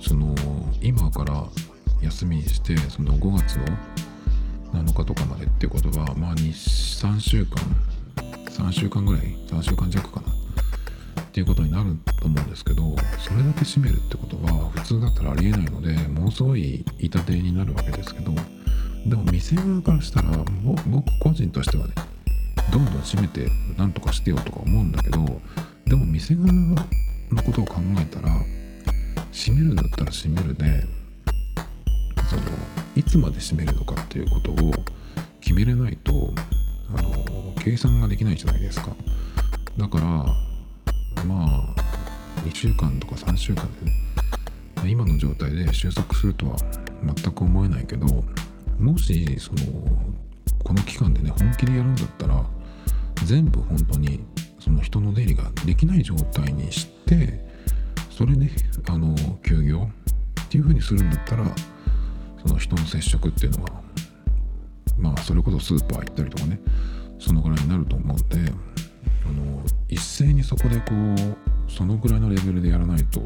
[0.00, 0.34] その
[0.80, 1.44] 今から
[2.02, 3.64] 休みにしてその5月の
[4.72, 7.56] 7日とかまでっていうことはまあ23週間
[8.46, 10.38] 3週間ぐらい3週間弱かな。
[11.28, 12.82] っていうことになると思うんですけど
[13.18, 18.32] それだけ閉めるってことは普通だったらありえないのでものすごい痛手になるわけですけど
[19.06, 20.30] でも店側からしたら
[20.64, 20.82] 僕
[21.20, 21.94] 個人としてはね
[22.72, 25.18] どんどん閉めてなんとかしてよとか思うんだけど
[25.86, 26.76] でも店側の
[27.44, 28.30] ことを考えたら
[29.32, 30.84] 閉めるだったら閉めるで
[32.28, 32.42] その
[32.94, 34.72] いつまで閉めるのかっていうことを
[35.40, 36.32] 決めれないと
[36.94, 38.94] あの計算ができないじゃないですか。
[39.76, 41.74] だからまあ
[42.44, 46.56] 2週間とか3週間でね今の状態で収束するとは
[47.02, 48.06] 全く思えないけど
[48.78, 49.58] もしその
[50.64, 52.44] この期間でね本気でやるんだったら
[53.24, 54.24] 全部本当に
[54.58, 57.46] その人の出入りができない状態にして
[58.10, 58.50] それで、
[58.88, 59.14] あの
[59.44, 59.88] 休業
[60.42, 61.44] っていう風にするんだったら
[62.46, 63.82] その人の接触っていうのは
[64.96, 66.60] まあそれこそスーパー行ったりとかね
[67.18, 68.52] そのぐらいになると思うんで
[69.26, 73.20] あの一斉にそこでこうそのぐらいのレベルでやらないと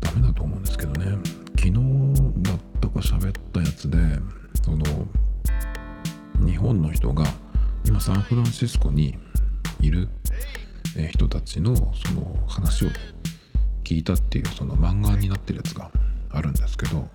[0.00, 1.46] ダメだと思うんですけどね。
[1.66, 3.98] 昨日だったか喋ったやつで
[4.62, 4.84] その
[6.46, 7.24] 日本の人が
[7.84, 9.18] 今サンフランシスコに
[9.80, 10.08] いる
[11.10, 12.88] 人たちのその話を
[13.82, 15.90] 聞いたっていうその漫画になってるやつが
[16.30, 17.08] あるんですけど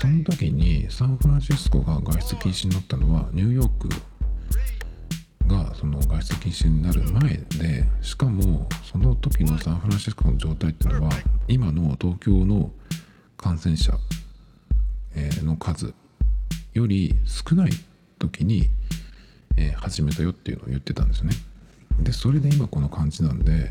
[0.00, 3.88] その時にサンフランシスコが外出禁止になったのはニューヨーク
[5.46, 11.10] がその外出禁止になる前でしかもその時のサンフランシスコの状態っていうのは
[11.48, 12.70] 今の東京の
[13.36, 13.92] 感染者
[15.44, 15.94] の数
[16.74, 17.70] より少ない
[18.18, 18.68] 時に
[19.76, 21.32] 始めたよっていうのを言ってたんですね。
[22.00, 23.68] でそれで今この感じなんで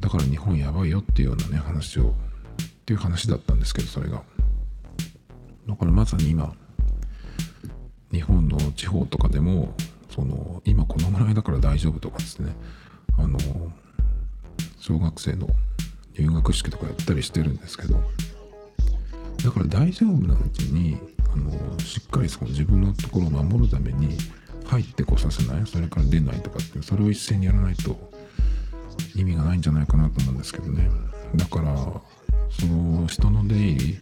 [0.00, 2.14] だから日本やばいよっていうようなね話をっ
[2.86, 4.22] ていう話だったんですけどそれが
[5.70, 6.52] だからまさに今
[8.12, 9.72] 日本の地方とかでも
[10.12, 12.52] その今このぐらいだから大丈夫とかですね
[13.16, 13.38] あの
[14.80, 15.48] 小学生の
[16.18, 18.02] 入学式とかやったりしてるんですけど
[19.44, 20.98] だから大丈夫なうちに
[21.32, 24.18] あのしっかりその自分のところを守るために
[24.66, 27.96] 入ってこさせないそれから出ないとかってそれを一斉にやらないと
[29.14, 30.90] 意味がないんじゃないかなと思うんですけどね。
[31.36, 31.76] だから
[32.50, 34.00] その人の出入り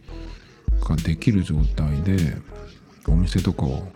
[0.79, 2.37] ができる状態で
[3.07, 3.87] お店とかを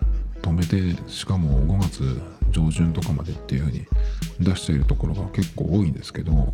[0.41, 3.85] 止めてしかも5月上旬とかまでっていう風に
[4.39, 6.53] 出しているところが結構多いんですけど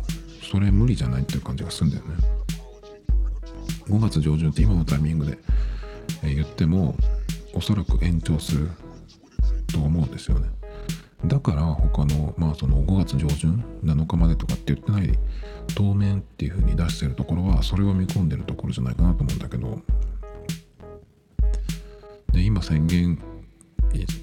[0.50, 2.14] それ無理じゃないっていう感じがするんだよね。
[3.88, 5.38] 5月上旬って今のタイミングで
[6.22, 6.94] 言っても
[7.54, 8.70] おそらく延長する
[9.72, 10.48] と思うんですよね。
[11.26, 15.18] だから他のまあその5月上旬7日までとかって言ってない
[15.74, 19.80] 当面っていう風に出してるところはそれを見込んでるところじゃないかなと思うんだけど
[22.32, 23.18] で今宣言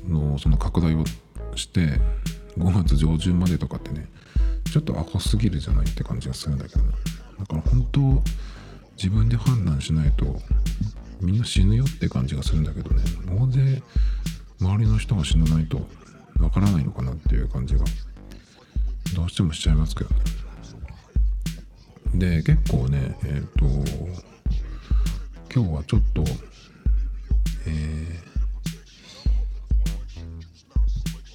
[0.07, 1.03] のその拡大を
[1.55, 1.99] して
[2.57, 4.07] 5月上旬までとかってね
[4.71, 6.91] ちょっとアホすぎるじゃないって感じがするんだけどね。
[7.39, 7.99] だから本当
[8.95, 10.25] 自分で判断しないと
[11.21, 13.03] みんな死ぬよって感じがするんだけどね。
[13.29, 13.81] 大勢
[14.59, 15.87] 周りの人が死なないと
[16.39, 17.85] わからないのかなっていう感じが。
[19.15, 20.21] どうしてもしちゃいますけどね。
[22.15, 23.65] で結構ねえっ、ー、と
[25.53, 26.23] 今日はちょっと
[27.67, 28.19] え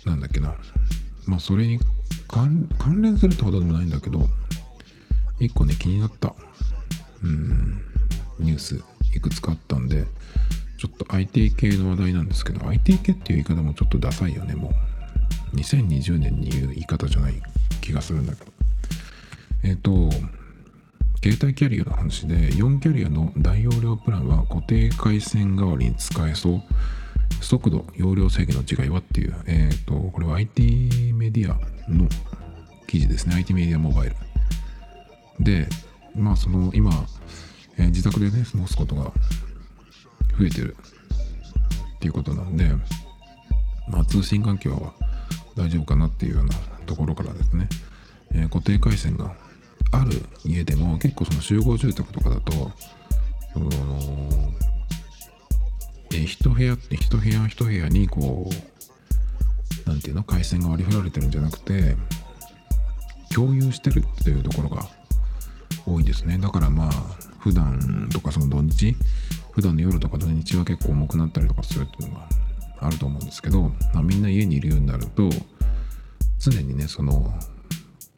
[0.04, 0.54] ー、なんだっけな。
[1.26, 1.78] まあそれに
[2.28, 2.68] 関
[3.02, 4.26] 連するってほどでもないんだけど
[5.38, 6.34] 一個ね気になった。
[7.22, 7.80] うん
[8.40, 8.82] ニュース
[9.14, 10.04] いくつかあったんで
[10.78, 15.56] ちょっと IT 系の話題なんですけど IT 系っていう言い方もちょっとダサいよねもう。
[15.56, 17.34] 2020年に言う言い方じゃない
[17.82, 18.52] 気がするんだけど。
[19.62, 20.10] えっ、ー、と
[21.22, 26.62] 携帯キャリアの話で4キャリアの大容量プランは固定回線代わりに使えそう。
[27.40, 29.34] 速度容量制限の違いはっていう。
[29.46, 31.54] えっ、ー、とこれは IT メディア
[31.88, 32.08] の
[32.88, 33.36] 記事ですね。
[33.36, 34.16] IT メディアモバイル。
[35.38, 35.68] で
[36.16, 36.90] まあその今、
[37.78, 39.12] えー、自宅でね過ごすことが
[40.40, 40.76] 増えてる。
[41.96, 42.68] っていうことなんで
[43.86, 44.92] まあ通信環境は
[45.54, 46.54] 大丈夫かなっていうような
[46.84, 47.68] ところからですね、
[48.32, 49.36] えー、固定回線が
[49.92, 52.52] ある家でも結構その集合住宅とかだと
[53.52, 53.70] その
[56.14, 58.50] えー、一部屋って一部屋一部屋にこ
[59.86, 61.96] うなんていうの回線が割り振られてるんじゃなくて
[63.34, 64.86] 共有してるっていうところが
[65.86, 66.38] 多いですね。
[66.38, 66.90] だからまあ
[67.38, 68.94] 普段とかその土日
[69.52, 72.28] 普段の夜とか土日は結構重くなったりとかするっていうのが
[72.80, 75.28] あると思うんですけど、まあ、みんな家にいるようになると
[76.38, 77.32] 常にねその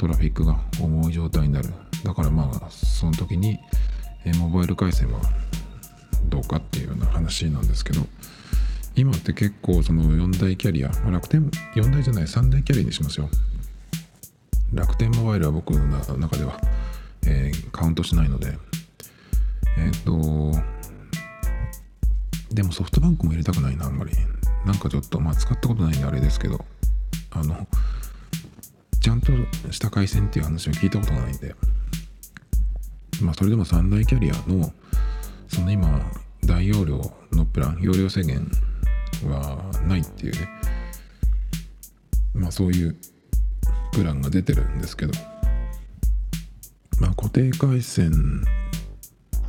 [0.04, 1.70] トラフィックが重い状態になる。
[2.04, 3.58] だからまあその時に
[4.38, 5.20] モバイル回線は
[6.26, 8.02] どうかっていうような話なんですけど
[8.96, 13.30] 今って結構その4大キャリア、ま、楽天4大じゃない3大キャリアにしますよ。
[14.74, 16.60] 楽天モバイルは僕の中では、
[17.26, 18.58] えー、カウントしないので
[19.78, 20.52] えっ、と
[22.52, 24.12] でもソフトバンクも入れたくないなあんまり。
[24.66, 26.64] なんかちょっとまあ使ったことないんであれですけど
[27.30, 27.66] あの
[29.04, 29.32] ちゃんと
[29.70, 31.54] した回線っていう話を聞いたことないんで。
[33.20, 34.72] まあそれでも三大キャリアの
[35.46, 36.00] その今
[36.42, 38.50] 大容量のプラン容量制限
[39.28, 40.48] はないっていうね。
[42.32, 42.96] まあそういう
[43.92, 45.12] プランが出てるんですけど。
[46.98, 48.42] まあ固定回線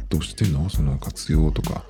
[0.10, 1.86] としてのその活用とか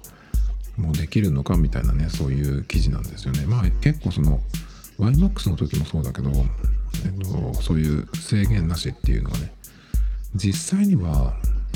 [0.77, 3.47] もできるのかみたいなねそういう記事なんですよね。
[3.47, 4.39] まあ結構その
[4.99, 6.29] YMAX の時もそうだけど、
[7.05, 9.53] えっと、そういう制限なしっていうのはね
[10.35, 11.33] 実際には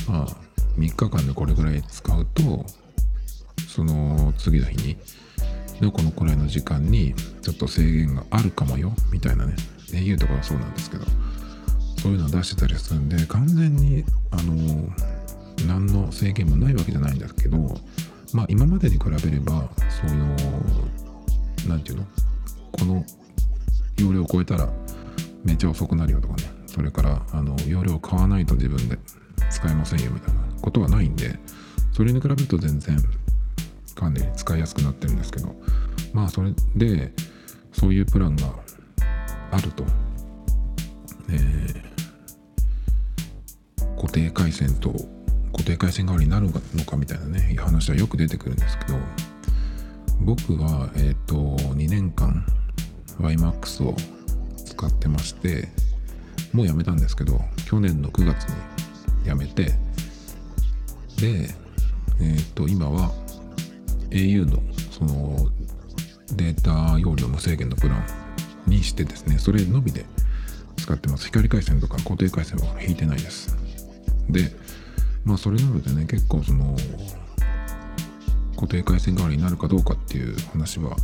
[0.08, 0.28] まあ
[0.78, 2.66] 3日間でこれぐらい使うと
[3.68, 4.98] その次の日に
[5.80, 9.56] でこのくらいの時間にちょっと制限があるかもよみたいなね
[9.92, 11.06] au とかはそうなんですけど
[12.02, 14.90] そういうのを出してたりするんで完全にあの
[15.68, 17.58] 何の制限もないわけじゃないんだけど
[18.34, 20.36] まあ今までに比べればそういう
[21.68, 22.08] 何て言うの？
[22.72, 23.06] この
[23.98, 24.70] 容量を超えたら
[25.44, 26.60] めっちゃ遅くなるよとかね。
[26.70, 28.98] それからあの容量買わないと自分で
[29.50, 31.38] 使えませんよみたいなことはないんで
[31.92, 32.98] それに比べると全然
[33.96, 35.56] かなり使いやすくなってるんですけど
[36.14, 37.12] まあそれで
[37.74, 38.54] そういうプランが
[39.52, 39.84] あると、
[41.32, 44.94] えー、固定回線と
[45.52, 49.00] 固定回線代わりになるのかみたいなね話はよく出てくるんですけど
[50.22, 51.36] 僕はえっ、ー、と
[51.74, 52.46] 2年間
[53.20, 53.96] YMAX を
[54.80, 55.68] 使ってまして
[56.54, 59.66] もうやめたんですけど去年の9月にやめて
[61.20, 61.50] で
[62.22, 63.12] えっ、ー、と今は
[64.10, 65.50] au のその
[66.32, 68.06] データ容量無制限のプラン
[68.68, 70.06] にしてですねそれのみで
[70.78, 71.26] 使ってます。
[71.26, 73.58] 光回線とか固定回線は引いてないです。
[74.30, 74.50] で
[75.26, 76.78] まあそれなのでね結構その
[78.56, 80.96] 固定回線代わりになるかどうかっていう話は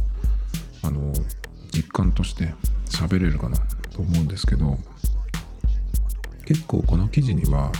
[0.81, 1.11] あの
[1.75, 2.53] 実感として
[2.85, 3.57] 喋れるかな
[3.91, 4.77] と思うんですけど
[6.45, 7.71] 結構この記事には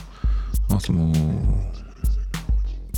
[0.70, 1.14] まあその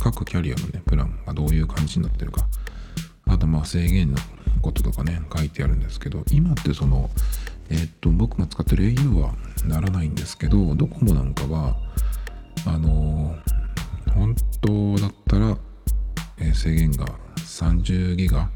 [0.00, 2.46] 各キャリアのねプランがどういう感じになってるか
[3.26, 4.18] あとまあ制限の
[4.62, 7.10] こととかね書いてあるんですけど今ってその
[7.70, 9.34] えー、っと僕が使ってる au は
[9.66, 11.76] ならないんですけどドコモなんかは
[12.66, 13.36] あの、
[14.14, 15.56] 本当だったら、
[16.38, 18.50] えー、制限が30ギガ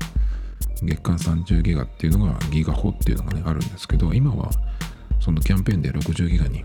[0.82, 4.50] 月間30ギガっていうのがギガホっていうのがねあるんですけど今は
[5.20, 6.64] そのキャンペーンで60ギガに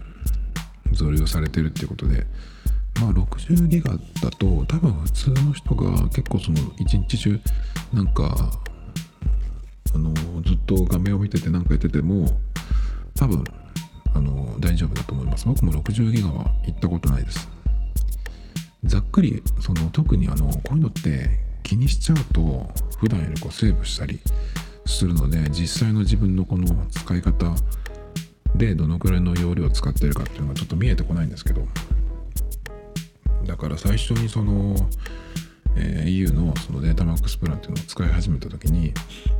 [0.91, 2.25] 増量されてるっていうことで
[2.99, 3.99] まあ60ギガだ
[4.37, 7.39] と多分普通の人が結構その一日中
[7.93, 8.51] なんか
[9.93, 12.27] あのずっと画面を見てて何かやってても
[13.15, 13.43] 多分
[14.13, 15.45] あの大丈夫だと思います。
[15.45, 17.47] 僕も60ギガは行ったことないです。
[18.83, 22.65] ざっくりその特にあのこういうのって気にしちゃうと
[22.97, 24.21] 普段よりこうセーブしたり
[24.85, 27.53] するので実際の自分のこの使い方
[28.55, 31.67] でどのくらいの容量を使ってるかっていうのがちょっと見えてこないんですけど。
[33.45, 34.75] だから最初にその、
[35.75, 38.93] えー、EU のそのデータマックスプランっていうのを使い始めた時に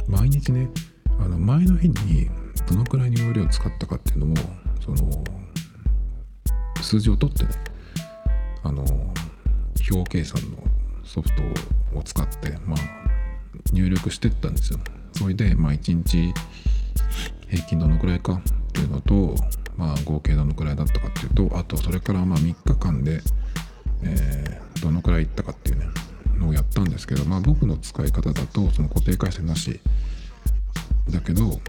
[0.08, 0.70] 毎日ね
[1.20, 2.30] あの前の日に
[2.70, 4.36] どのくらいの容量を使ったかっていうのも
[4.80, 5.24] その
[6.82, 7.50] 数字を取ってね
[8.64, 8.84] あの
[9.92, 10.58] 表計算の
[11.08, 11.42] ソフト
[11.98, 12.80] を使ってまあ
[13.74, 14.80] 入力してったんですよ。
[15.14, 16.34] それでまあ1日
[17.50, 18.42] 平均どのくらいかっ
[18.74, 19.36] ていうのと
[19.76, 23.22] まあ合計どのくらいだったかっていうとあとそれからまあ3日間で、
[24.04, 25.86] えー、どのくらいいったかっていうね
[26.38, 29.80] のをやったんですけどまあ僕の使い方だとその固定回線なし
[31.10, 31.60] だけど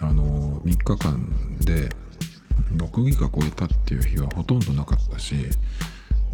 [0.00, 1.88] あの3日間で
[2.76, 5.34] 6ギガ超えたっていう日はほとんどなかったし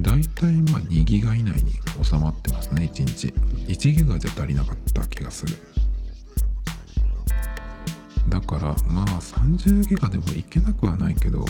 [0.01, 1.72] 大体まあ2ギガ以内に
[2.03, 3.34] 収まってますね1日。
[3.66, 5.57] 1ギガじゃ足りなかった気がする。
[8.28, 11.44] だからまあ30ギガでもいけなくはないけど、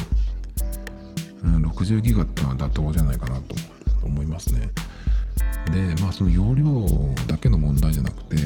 [1.43, 3.55] うん、60ギガってのは妥当じゃないかなと
[4.03, 4.71] 思いますね。
[5.73, 6.65] でまあその容量
[7.27, 8.37] だけの問題じゃなくて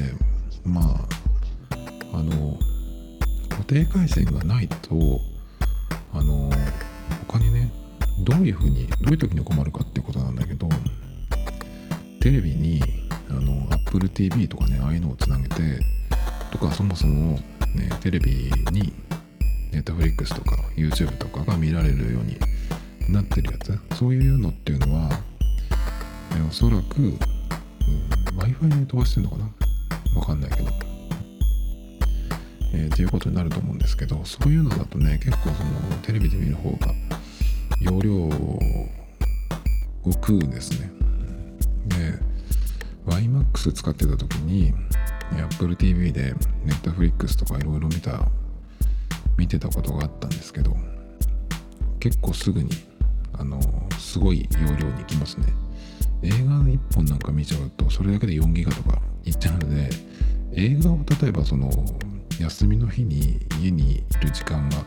[0.65, 2.59] まああの
[3.49, 5.21] 固定回線がないと
[6.13, 6.51] あの
[8.21, 10.69] どういうふうにどういう時に困るかっていうことなんだけど
[12.21, 12.81] テレビに
[13.29, 15.81] あの Apple TV とかねああいうのをつなげて
[16.51, 17.39] とかそもそも、
[17.75, 18.93] ね、テレビに
[19.73, 22.39] Netflix とか YouTube とかが見られるように
[23.13, 23.97] なってるやつ？
[23.97, 25.11] そういうのっていうのは、
[26.49, 27.19] おそらく、うん、
[28.39, 29.51] Wi-Fi に飛ばしてるのかな？
[30.15, 30.71] わかんないけど、
[32.75, 35.71] えー、っていうことになると思うんですけどそういうのだとね結構その
[36.03, 36.95] テレビで見る方が
[37.83, 38.59] 容量を
[40.05, 40.91] 食うですね。
[41.87, 42.19] で
[43.07, 44.73] YMAX 使ってた時に
[45.33, 48.29] Apple TV で Netflix とかいろいろ見た
[49.37, 50.77] 見てたことがあったんですけど
[51.99, 52.71] 結構すぐに
[53.33, 53.61] あの
[53.99, 55.47] すごい容量に行きますね。
[56.23, 59.91] 映画1本なんか見ちゃうとそれだけで4ギガとかいっちゃうので
[60.53, 61.69] 映画を例えばその
[62.39, 64.85] 休みの日に家にいる時間が、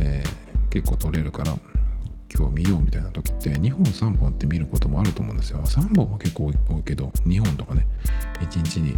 [0.00, 1.54] えー、結構取れるから
[2.34, 5.60] 今日見ようみたいな時って2本3本って見ることもあると思うんですよ。
[5.60, 7.86] 3本は結構多いけど2本とかね
[8.40, 8.96] 1日に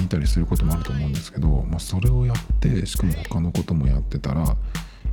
[0.00, 4.56] 見たりすることもあると思うんですけど、まあ、それをやってしかも他のこともやってたら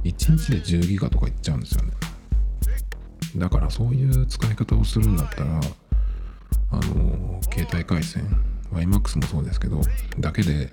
[0.04, 1.92] 1日で10ギガとかいっちゃうんですよね。
[3.38, 5.60] だからそういう使い方をするんだったら
[6.72, 8.28] あの携帯回線
[8.72, 9.82] YMAX もそうですけど
[10.20, 10.70] だけで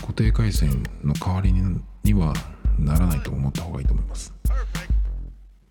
[0.00, 2.34] 固定回線の代わりには
[2.78, 4.32] ならないと思った方がいいと思います。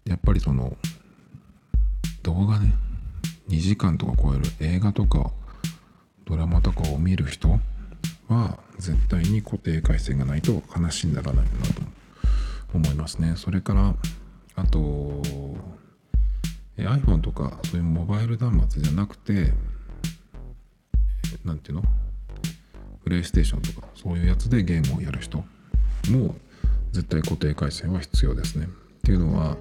[0.05, 0.75] やっぱりその
[2.23, 2.73] 動画ね
[3.49, 5.31] 2時間とか超える映画とか
[6.25, 7.59] ドラマとかを見る人
[8.27, 11.81] は絶対に固定回線がないと話にならないなと
[12.73, 13.33] 思いますね。
[13.35, 13.95] それから
[14.55, 15.21] あと
[16.77, 19.53] iPhone とかそういうモバイル端末じゃなくて
[21.43, 21.83] 何ていうの？
[23.03, 25.43] プレイステーションとかそういうやつでゲームをやる人
[26.09, 26.35] も
[26.91, 28.65] 絶対固定回線は必要ですね。
[28.65, 28.67] っ
[29.03, 29.57] ていうのは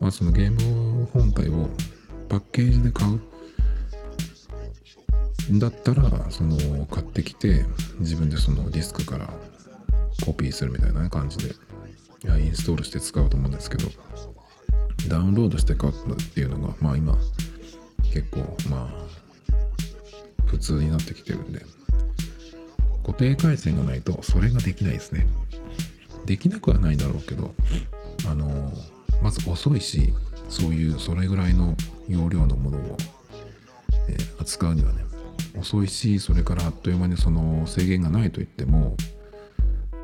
[0.00, 1.68] まあ、そのゲーム本体を
[2.28, 3.20] パッケージで買う。
[5.52, 7.64] んだったらその買ってきて
[7.98, 9.28] 自分でそのディスクから
[10.24, 11.54] コピーするみたいな感じで
[12.24, 13.88] インストールして使うと思うんですけど
[15.08, 17.16] ダウンロードして買うっていうのがまあ今
[18.12, 21.64] 結構まあ普通になってきてるんで
[23.02, 25.26] 固定回線がないとそれができないですね。
[26.26, 27.54] できなくはないだろうけど
[28.28, 30.12] あのーまず遅いし
[30.48, 31.74] そういうそれぐらいの
[32.08, 32.96] 容量のものを、
[34.08, 35.04] えー、扱うにはね
[35.58, 38.96] 遅いしそれからあっという間にその制限がないと言っても、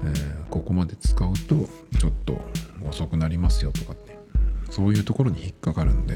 [0.04, 2.38] えー、ここまで使うとちょっと
[2.88, 4.18] 遅くなりますよとかね
[4.70, 6.14] そういうところに引っかかるんで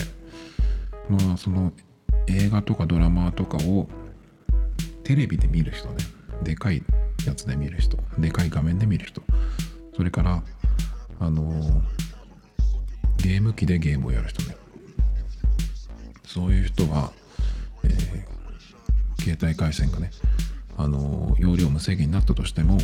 [1.08, 1.72] まあその
[2.26, 3.88] 映画とかドラマとかを
[5.02, 5.96] テレビで見る人ね
[6.42, 6.82] でかい
[7.26, 9.22] やつで見る人でかい画面で見る人
[9.96, 10.42] それから
[11.18, 12.09] あのー
[13.22, 14.56] ゲーム機でゲームをやる人ね
[16.24, 17.12] そういう人は、
[17.84, 20.10] えー、携帯回線がね
[20.76, 22.78] あの容量無制限になったとしても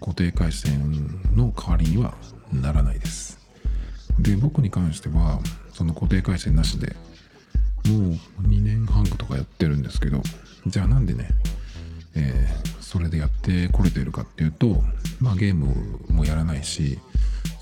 [0.00, 0.90] 固定回線
[1.34, 2.14] の代わりには
[2.52, 3.38] ならないです。
[4.18, 5.40] で僕に関しては
[5.72, 6.96] その固定回線なしで
[7.88, 10.22] もう2年半とかやってるんですけど
[10.66, 11.28] じゃあなんでね、
[12.14, 14.82] えー、それでやってこれてるかっていうと
[15.20, 16.98] まあゲームもやらないし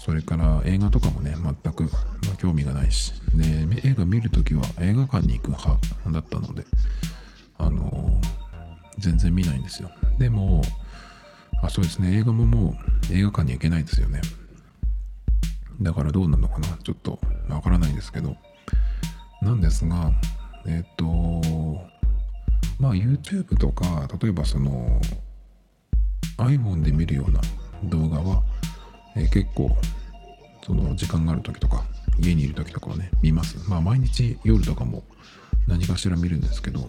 [0.04, 5.78] それから映画とかもね、全く、ま、興味がないし、で、映画見るときは映画館に行く派
[6.10, 6.64] だったので、
[7.56, 8.20] あの、
[8.98, 9.90] 全然見ないんですよ。
[10.18, 10.60] でも、
[11.62, 12.76] あ、そうですね、映画もも
[13.10, 14.20] う映画館に行けないですよね。
[15.80, 18.36] だからどうなのかなちょっとわからないですけど。
[19.40, 20.12] なんですが、
[20.66, 21.06] えっ、ー、と、
[22.78, 25.00] まあ YouTube とか、例えばその、
[26.36, 27.40] iPhone で見るような
[27.84, 28.42] 動画は、
[29.16, 29.70] え、結構
[30.64, 31.84] その時間がある時とか
[32.18, 33.58] 家にいる時とかはね見ます。
[33.68, 35.02] まあ毎日夜とかも
[35.66, 36.80] 何かしら見るんですけど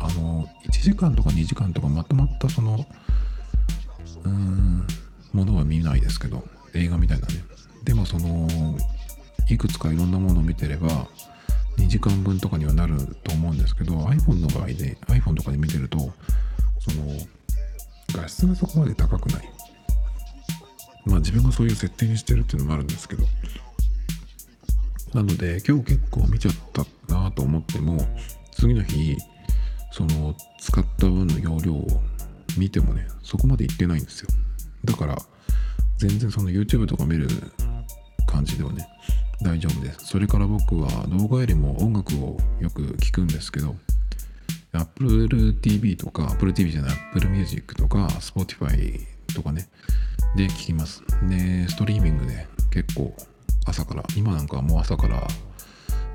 [0.00, 2.86] あの1時間とか2時間とかまとまったその
[4.24, 4.86] うーん
[5.32, 6.44] ものは見ないですけど
[6.74, 7.34] 映画みたいなね。
[7.84, 8.48] でもその
[9.48, 11.08] いくつかいろんなものを見てれば
[11.78, 16.12] 2時間分とかにはなると思うんですけど iPhone の場合で iPhone とかで見てるとその
[18.12, 19.59] 画質がそこまで高くない。
[21.04, 23.24] まあ自分がそういう設定にしてるっていうのもあるんですけど。
[25.14, 27.98] なので今日結構見ちゃったなと思っても
[28.52, 29.16] 次の日
[29.90, 31.86] その使った分の容量を
[32.56, 34.28] 見てもねそこまでいってないんですよ。
[34.84, 35.16] だから
[35.98, 37.28] 全然その YouTube とか見る
[38.26, 38.86] 感じではね
[39.42, 40.06] 大丈夫です。
[40.06, 43.74] それから僕は動画よりも音楽をよく聞くんですけど
[44.72, 49.00] Apple TV とか Apple TV じゃない Apple Music とか Spotify
[49.34, 49.68] とかね。
[50.36, 51.02] で聞きます。
[51.28, 53.14] でストリーミングで結構
[53.66, 54.04] 朝から。
[54.16, 55.26] 今なんかもう朝から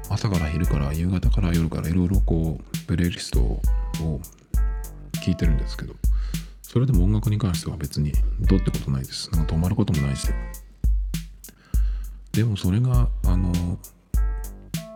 [0.10, 3.62] 朝から昼から夕方から夜からいろいろこうプレイリストを
[5.26, 5.94] 聞いてるんですけど。
[6.76, 8.12] それでも音楽に関しては別に
[8.42, 9.32] どうってことないです。
[9.32, 10.28] なんか止まることもないし。
[12.34, 13.54] でもそれがあの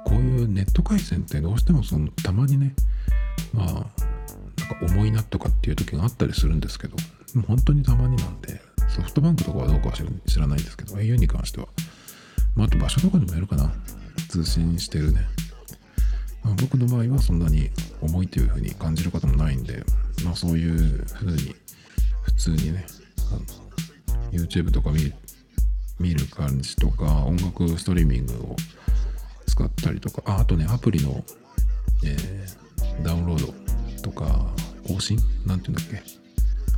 [0.04, 2.76] こういうネット回線ってどうしてもそのたまにね
[3.54, 3.86] まあなんか
[4.94, 6.98] 重いなとかっていう時があったりするんですけど。
[7.48, 9.94] 本当にたまになんでソフトバンクとかはどうかは
[10.26, 11.68] 知らないんですけど au に関しては
[12.56, 13.72] まあ、あと場所とかにもよるかな。
[14.30, 15.22] 通信してるね。
[16.44, 17.70] まあ、僕の場合はそんなに
[18.02, 19.84] 重いというふうに感じることもないんで、
[20.26, 21.56] まあそういうふうに
[22.24, 22.86] 普通にね、
[24.32, 25.14] YouTube とか見
[26.00, 28.56] 見る感じとか、音楽ストリーミングを
[29.48, 31.24] 使ったりとか、ああとね、アプリの、
[32.04, 33.40] えー、ダウンロー
[33.94, 34.48] ドとか、
[34.88, 35.18] 更新？
[35.46, 36.19] なんて言うんだっけ？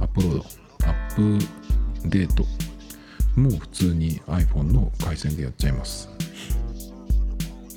[0.02, 0.46] アップロード、
[0.88, 2.44] アップデート
[3.40, 6.10] も普通に iPhone の回線でやっちゃいます。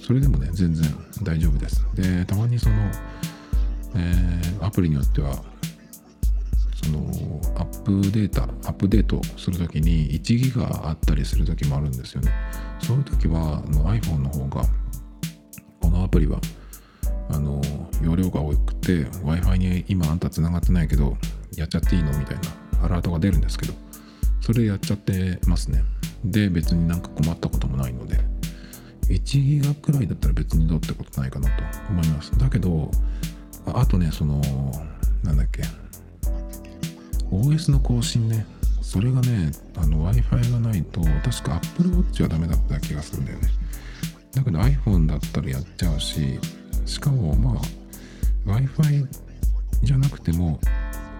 [0.06, 0.84] それでもね、全然
[1.22, 1.86] 大丈夫です。
[1.94, 2.76] で、たまにその、
[3.96, 5.34] えー、アプリによっては、
[6.82, 6.98] その、
[7.56, 12.32] アップデータ、アップデートするときに1ギガあったりするときもあるんですよね。
[12.80, 14.66] そういうときは、iPhone の方が、
[15.80, 16.40] このアプリは、
[17.30, 17.60] あの、
[18.02, 21.16] 容量が多くて、Wi-Fi に今あんた繋がってないけど、
[21.56, 22.16] やっちゃっていいの？
[22.18, 23.74] みたいなアラートが出るんですけど、
[24.40, 25.82] それやっちゃってますね。
[26.24, 28.18] で、別になんか困ったこともないので、
[29.08, 32.36] 1ギガくらいだったら別にどうってことないかなと思います。
[32.38, 32.90] だけど、
[33.66, 34.40] あとね、その、
[35.22, 35.62] なんだっけ、
[37.30, 38.46] OS の更新ね、
[38.80, 43.48] それがね、Wi-Fi がないと、確か Apple Watch はダメだった気がするんだよね。
[44.34, 46.38] だけど iPhone だったらやっちゃうし、
[46.86, 49.06] しかもまあ、Wi-Fi
[49.82, 50.58] じゃなくても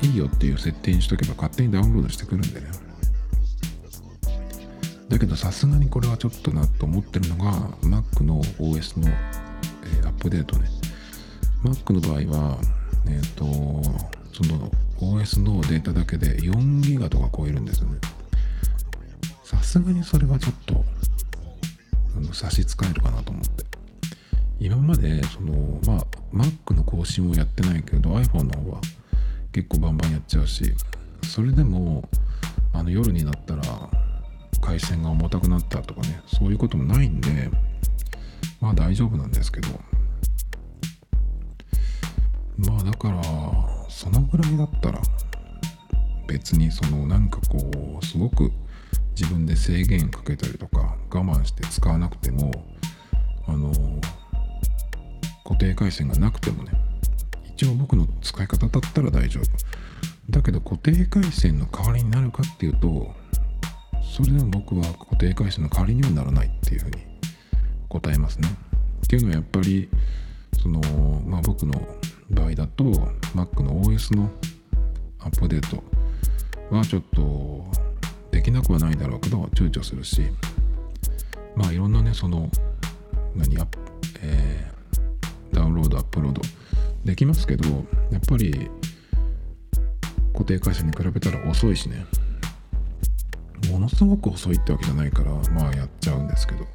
[0.05, 2.67] いいよっていう設定にしとけば勝手にダウンロードしてくるんでね。
[5.09, 7.53] だけどさすがにこれはちょっとなと思ってるのが
[7.83, 10.69] Mac の OS の、えー、アップデートね。
[11.63, 12.59] Mac の場合は
[13.07, 13.45] えっ、ー、と
[14.33, 17.99] その OS のデータだけで4ギガとか超えるんですよね。
[19.45, 20.85] さすがにそれはちょっと
[22.35, 23.65] 差し支えるかなと思って。
[24.61, 28.81] 今までそのまあ Mac の更新をやってないけど iPhone の方は
[29.55, 30.75] 結構バンバンやっちゃうし
[31.23, 32.07] それでも
[32.75, 33.63] あの夜になったら
[34.61, 37.49] 回線が重たくなったとかねそういうこともないんで
[38.61, 39.69] まあ大丈夫なんですけど。
[42.57, 43.23] まあだから
[43.89, 45.01] そのぐらいだったら
[46.29, 47.59] 別にそのなんかこ
[48.01, 48.53] うすごく
[49.17, 52.53] 自分で制限かけたりとか我慢して使わなくても
[53.47, 53.73] あの
[55.45, 56.73] 固定回線がなくてもね
[57.57, 59.45] 一応僕の使い方だったら大丈夫
[60.29, 63.13] だけど固定回線の代わりになるかっていうと
[64.03, 66.97] それでも僕は固定回線の代わりにはならないっていうふうに
[67.89, 68.49] 答えますね。
[69.05, 69.89] っていうのはやっぱり
[70.61, 70.81] その、
[71.27, 71.75] まあ、僕の
[72.31, 72.85] 場合だと
[73.35, 74.31] Mac の OS の
[75.21, 75.83] アップデート
[76.75, 77.65] はちょっと
[78.31, 80.23] できなくはないだろうけど躊躇するし
[81.55, 82.51] まあいろんなねその
[83.37, 83.59] 何？
[83.59, 83.79] アップ、
[84.23, 86.43] えー、ダウンロードアップロード
[87.05, 87.69] できますけど
[88.11, 88.71] やっぱり
[90.33, 92.07] 固定回線に比べたら遅いしね。
[93.71, 96.67] ものすごく遅いってわけじゃないからまあやっちゃうんですけど。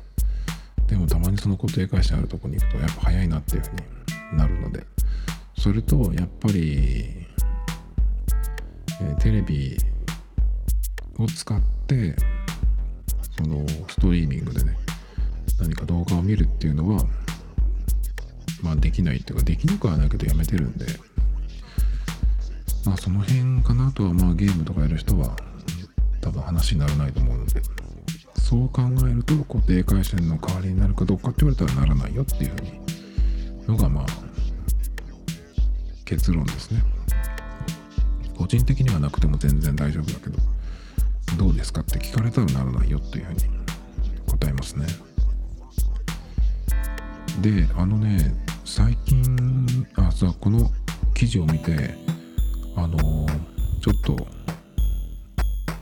[0.87, 3.71] でもたまにその固定回線あるとこに行くとやっぱ早いなっていうふう
[4.33, 4.85] になるので。
[5.59, 7.27] それとやっぱり、
[9.01, 9.77] え、テレビ
[11.17, 12.15] を使って
[13.37, 14.77] そのストリーミングでね
[15.59, 17.03] 何か動画を見るっていうのは
[18.61, 20.85] まあできないっていうかできなくはないけどやめてるんで。
[22.85, 25.35] まあその辺かなとはまあゲームとかやる人は
[26.21, 27.61] 多分話にならないと思うので。
[28.39, 32.71] そう考えると固定回線の代わりになるかどうかって言われたらならないよっていうふうに
[33.67, 34.05] のがまあ
[36.05, 36.81] 結論ですね。
[38.35, 40.39] 個人的にはなくても全然大丈夫だけど。
[41.37, 43.41] どうですかって聞かれたらならないよっていうふうに
[44.27, 44.85] 答えますね。
[47.41, 48.33] であのね
[48.71, 50.69] 最近あさこの
[51.15, 51.95] 記事を見て
[52.75, 53.25] あの
[53.81, 54.15] ちょっと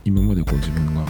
[0.06, 1.04] 今までこう自分が、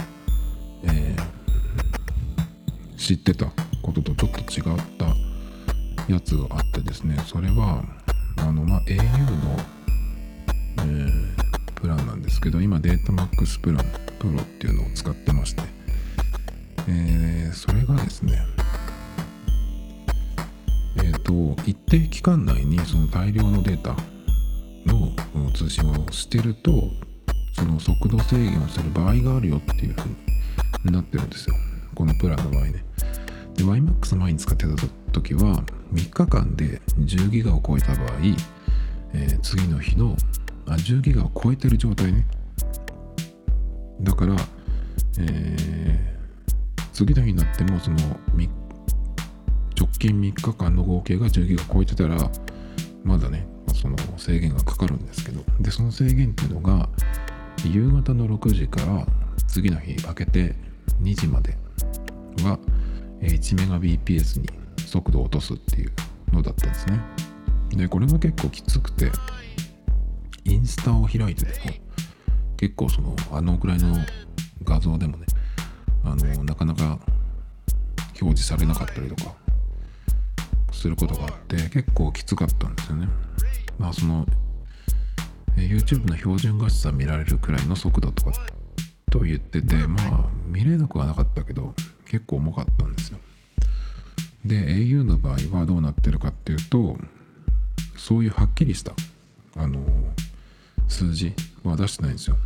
[0.83, 3.45] えー、知ってた
[3.81, 7.81] こととちょっと違ったやつがあってですねそれは
[8.39, 9.03] あの、まあ、au の、
[10.79, 13.85] えー、プランなんですけど今データマックスプラン
[14.19, 15.61] プロっていうのを使ってまして、
[16.89, 18.58] えー、それがですね
[21.03, 23.95] え、ー、と一定期間内にその大量のデータ
[24.85, 26.71] の通信をしてると
[27.53, 30.09] その速度制限をする場合があるよっていう風
[30.85, 31.55] になってるんですよ。
[31.95, 32.85] このプランの場合ね。
[33.55, 38.09] で YMAX 前に使ってた時は3日間で10ギガを超えた場合、
[39.13, 40.15] えー、次の日の
[40.67, 42.25] あ10ギガを超えてる状態ね。
[44.01, 44.35] だから、
[45.19, 47.97] えー、次の日になってもその
[48.35, 48.49] 3
[49.79, 52.29] 直近3日間の合計が10ギガ超えてたら
[53.03, 55.41] まだねその制限がかかるんですけど。
[55.61, 56.89] でその制限っていうのが
[57.65, 59.05] 夕方の6時から
[59.47, 60.55] 次の日明けて
[61.01, 61.57] 2時まで
[62.43, 62.59] は
[63.21, 64.49] 1メガ BPS に
[64.85, 65.91] 速度を落とすっていう
[66.33, 66.99] のだったんですね。
[67.69, 69.11] でこれが結構きつくて
[70.43, 71.75] インスタを開いてても
[72.57, 73.95] 結構そのあのくらいの
[74.63, 75.25] 画像でもね
[76.03, 76.99] あのなかなか
[78.21, 79.35] 表示されなかったりとか
[80.79, 83.07] することがあって結構きつかったんですよね。
[83.77, 84.25] まあその
[85.57, 88.31] YouTube の標準画質は見られるくらいの速度とか
[89.11, 91.73] と言っててまあ見れなくはなかったけど
[92.05, 93.19] 結構重かったんですよ。
[94.45, 96.97] で au の場合はどうなってるかっていうと
[97.97, 98.93] そういうはっきりした
[99.57, 99.83] あの
[100.87, 102.37] 数字は出してないんですよ。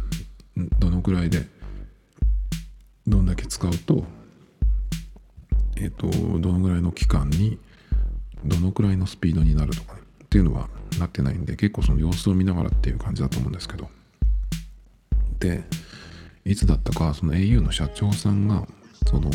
[0.80, 1.48] どのくらいで
[3.06, 4.04] どんだけ使うと
[5.76, 7.60] えっ、とどのぐらいの期間に
[8.46, 10.68] どのくらいのスピードになるとかねっていうのは
[11.00, 13.90] なってないんで結構その様子を見ながらっていう感じだと思うんですけど。
[15.40, 15.64] で
[16.46, 18.66] いつだったかその au の社長さんが
[19.08, 19.30] その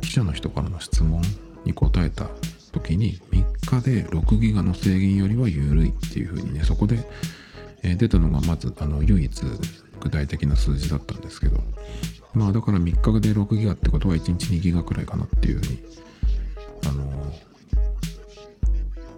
[0.00, 1.22] 記者の人からの質問
[1.64, 2.28] に答えた
[2.72, 6.98] 時に3日で6ギガの制限よりは緩いっていうふうにねそこで、
[7.82, 9.42] え出たのがまずあの唯一
[10.00, 11.60] 具体的な数字だったんですけど。
[12.34, 15.78] まあだから3日で6ギガってことは1日2ギガくらいかなっていうふうに
[16.88, 17.32] あの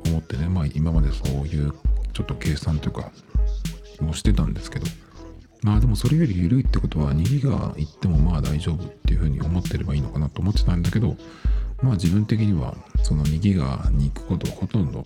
[0.08, 1.72] 思ってねまあ今までそういう
[2.12, 3.10] ちょっと計算というか
[4.00, 4.86] もしてたんですけど。
[5.62, 11.16] まあでもそれより緩いってことは2ギガいってもまあ大丈夫っていうふうに思ってればいいのかなと思ってたんだけど
[11.82, 15.04] まあ自分的にはその2ギガに行くことほとんど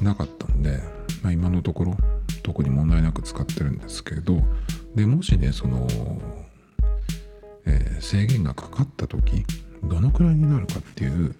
[0.00, 0.80] なかったんで、
[1.22, 1.96] まあ、今のところ
[2.42, 4.40] 特に問題なく使ってるんですけど
[4.94, 5.88] でもしねその、
[7.66, 9.44] えー、制限がかかった時
[9.84, 11.34] どのくらいになるかっていう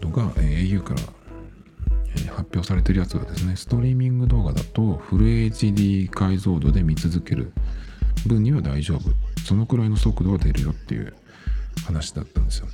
[0.00, 1.00] のが、えー、au から
[2.28, 7.52] 発表されてるやつがですねストリーミング動画だとフル HD 解像度で見続ける
[8.26, 9.10] 分には大丈夫。
[9.44, 11.14] そのくらいの速度は出るよっていう
[11.86, 12.66] 話だったんですよ。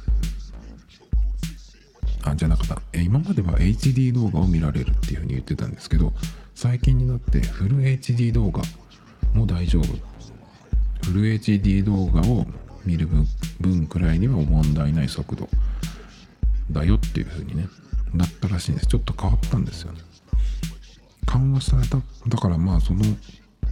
[2.24, 2.99] あじゃなかった。
[2.99, 6.12] 今までは HD 動画を見られるっていうふうに言ってたんですけど
[6.55, 8.62] 最近になってフル HD 動画
[9.35, 9.85] も大丈夫。
[11.05, 12.47] フル HD 動画を
[12.87, 13.09] 見る
[13.61, 15.49] 分くらいには問題ない速度
[16.70, 17.66] だよっていうふうにね
[18.16, 18.86] だったらしいんです。
[18.86, 20.00] ちょっと変わったんですよね。
[21.26, 21.98] 緩和された。
[22.28, 23.02] だからまあその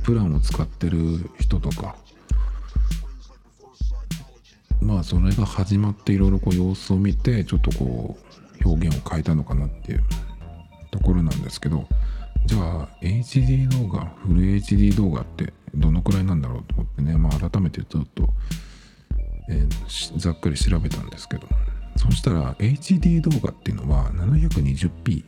[0.03, 1.97] プランを使ってる人とか
[4.81, 8.19] まあそれが始まっていろいろこう様子を見てちょっとこ
[8.65, 10.05] う表現を変えたのかなっていう
[10.91, 11.87] ところなんですけど
[12.47, 17.17] じゃあ HD 動画フル HD 動画ってどのくらいなんだろうと思ってね。
[17.17, 18.29] まあ改めてちょっと、
[19.49, 21.47] えー、ざっくり調べたんですけど。
[21.97, 25.25] そしたら HD 動画っていうのは 720p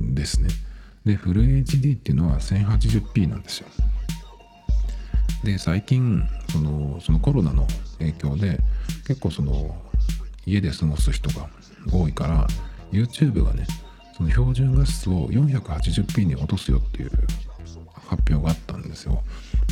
[0.00, 0.48] ですね。
[1.04, 3.68] で、フル HD っていうのは 1080p なんですよ。
[5.44, 7.66] で、最近、その、そのコロナの
[7.98, 8.60] 影響で、
[9.06, 9.76] 結構その、
[10.46, 11.48] 家で過ごす人が
[11.92, 12.46] 多いから、
[12.92, 13.66] YouTube がね、
[14.16, 17.10] その標準画質を 480p に落とすよっていう
[18.08, 19.22] 発表があったんですよ。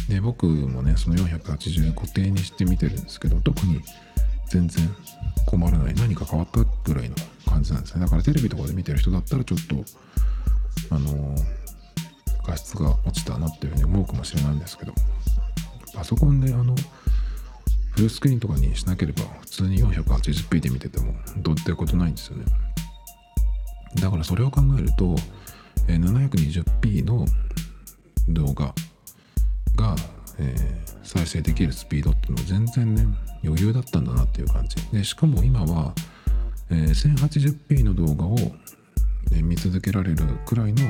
[0.09, 3.83] で、僕もね、その480固定にして見てるんですけど、特に
[4.51, 4.89] 全然
[5.47, 5.95] 困らない。
[5.95, 8.01] 何か変わったぐらいの感じなんですね。
[8.01, 11.35] だからテレビとかで見てる人だったらちょっとあの
[12.47, 14.93] 画質が落ちたなっていうふうに思うかもしれないんですけど。
[15.95, 16.77] パソコンであの
[17.91, 22.45] フルスクリーンとかにしなければ普通に 480p で見ててもどうってことないんですよね。
[24.01, 25.17] だからそれを考えると
[25.89, 27.27] 720p の
[28.29, 28.73] 動画
[29.75, 29.97] が、
[30.39, 33.07] えー再生できるスピードっていうのは全然ね
[33.45, 34.77] 余裕だったんだなっていう感じ。
[34.93, 35.93] でしかも今は、
[36.71, 38.37] えー 1080p の動画を、
[39.33, 40.83] え見続けられるくらいの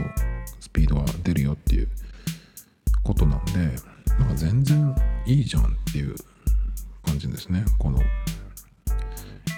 [0.60, 1.88] スピードが出るよっていう
[3.02, 3.52] ことなんで
[4.18, 4.94] なんか全然
[5.26, 6.14] いいじゃんっていう
[7.04, 7.64] 感じですね。
[7.78, 7.98] この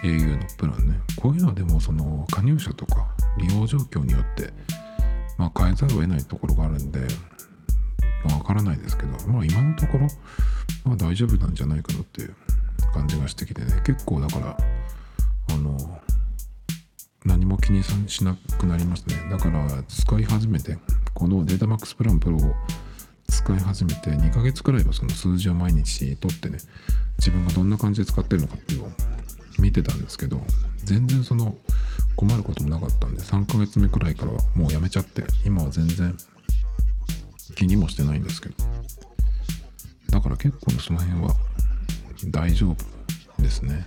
[0.03, 1.01] au のプランね。
[1.17, 3.07] こういうのはでもその加入者とか
[3.39, 4.53] 利用状況によって
[5.37, 7.01] まあ変えざるを得ないところがあるんで
[8.25, 10.09] まあわからないですけどまあ今のところ
[10.85, 12.35] まあ大丈夫なんじゃないかなっていう
[12.91, 13.81] 感じがしてきてね。
[13.85, 14.57] 結構だから
[15.51, 16.01] あの
[17.25, 19.17] 何も気にしなくなりますね。
[19.31, 20.79] だから使い始めて
[21.15, 22.55] このデータマックスプランプロを
[23.29, 26.59] 使い始めて2ヶ月くらいはその数字を毎日取ってね
[27.19, 28.91] 自分がどんな感じで使ってるのかっていうのを
[29.59, 30.41] 見てたんですけど
[30.85, 31.57] 全然その
[32.17, 36.17] 困ることもなかったんで3ヶ月目くらいからはもうやめちゃって今は全然
[37.55, 38.55] 気にもしてないんですけど。
[40.11, 41.35] だから結構その辺は
[42.27, 43.87] 大丈夫ですね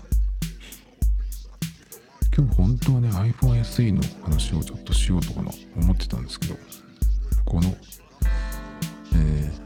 [2.36, 6.56] 今日本当はね iPhone SE の話をちょっとしようとかな思ってたんですけど
[7.46, 7.76] この、
[9.16, 9.64] えー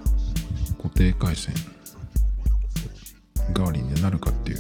[0.77, 1.53] 固定回線
[3.53, 4.59] 代わりになるかっていう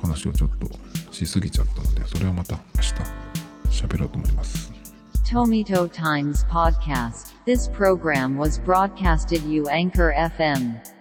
[0.00, 0.68] 話をちょっと
[1.12, 4.72] しすぎちゃったのでそれはまた明日喋ろうと思います
[5.24, 7.34] Tomito Times Podcast.
[7.46, 10.95] This program was broadcasted you Anchor FM.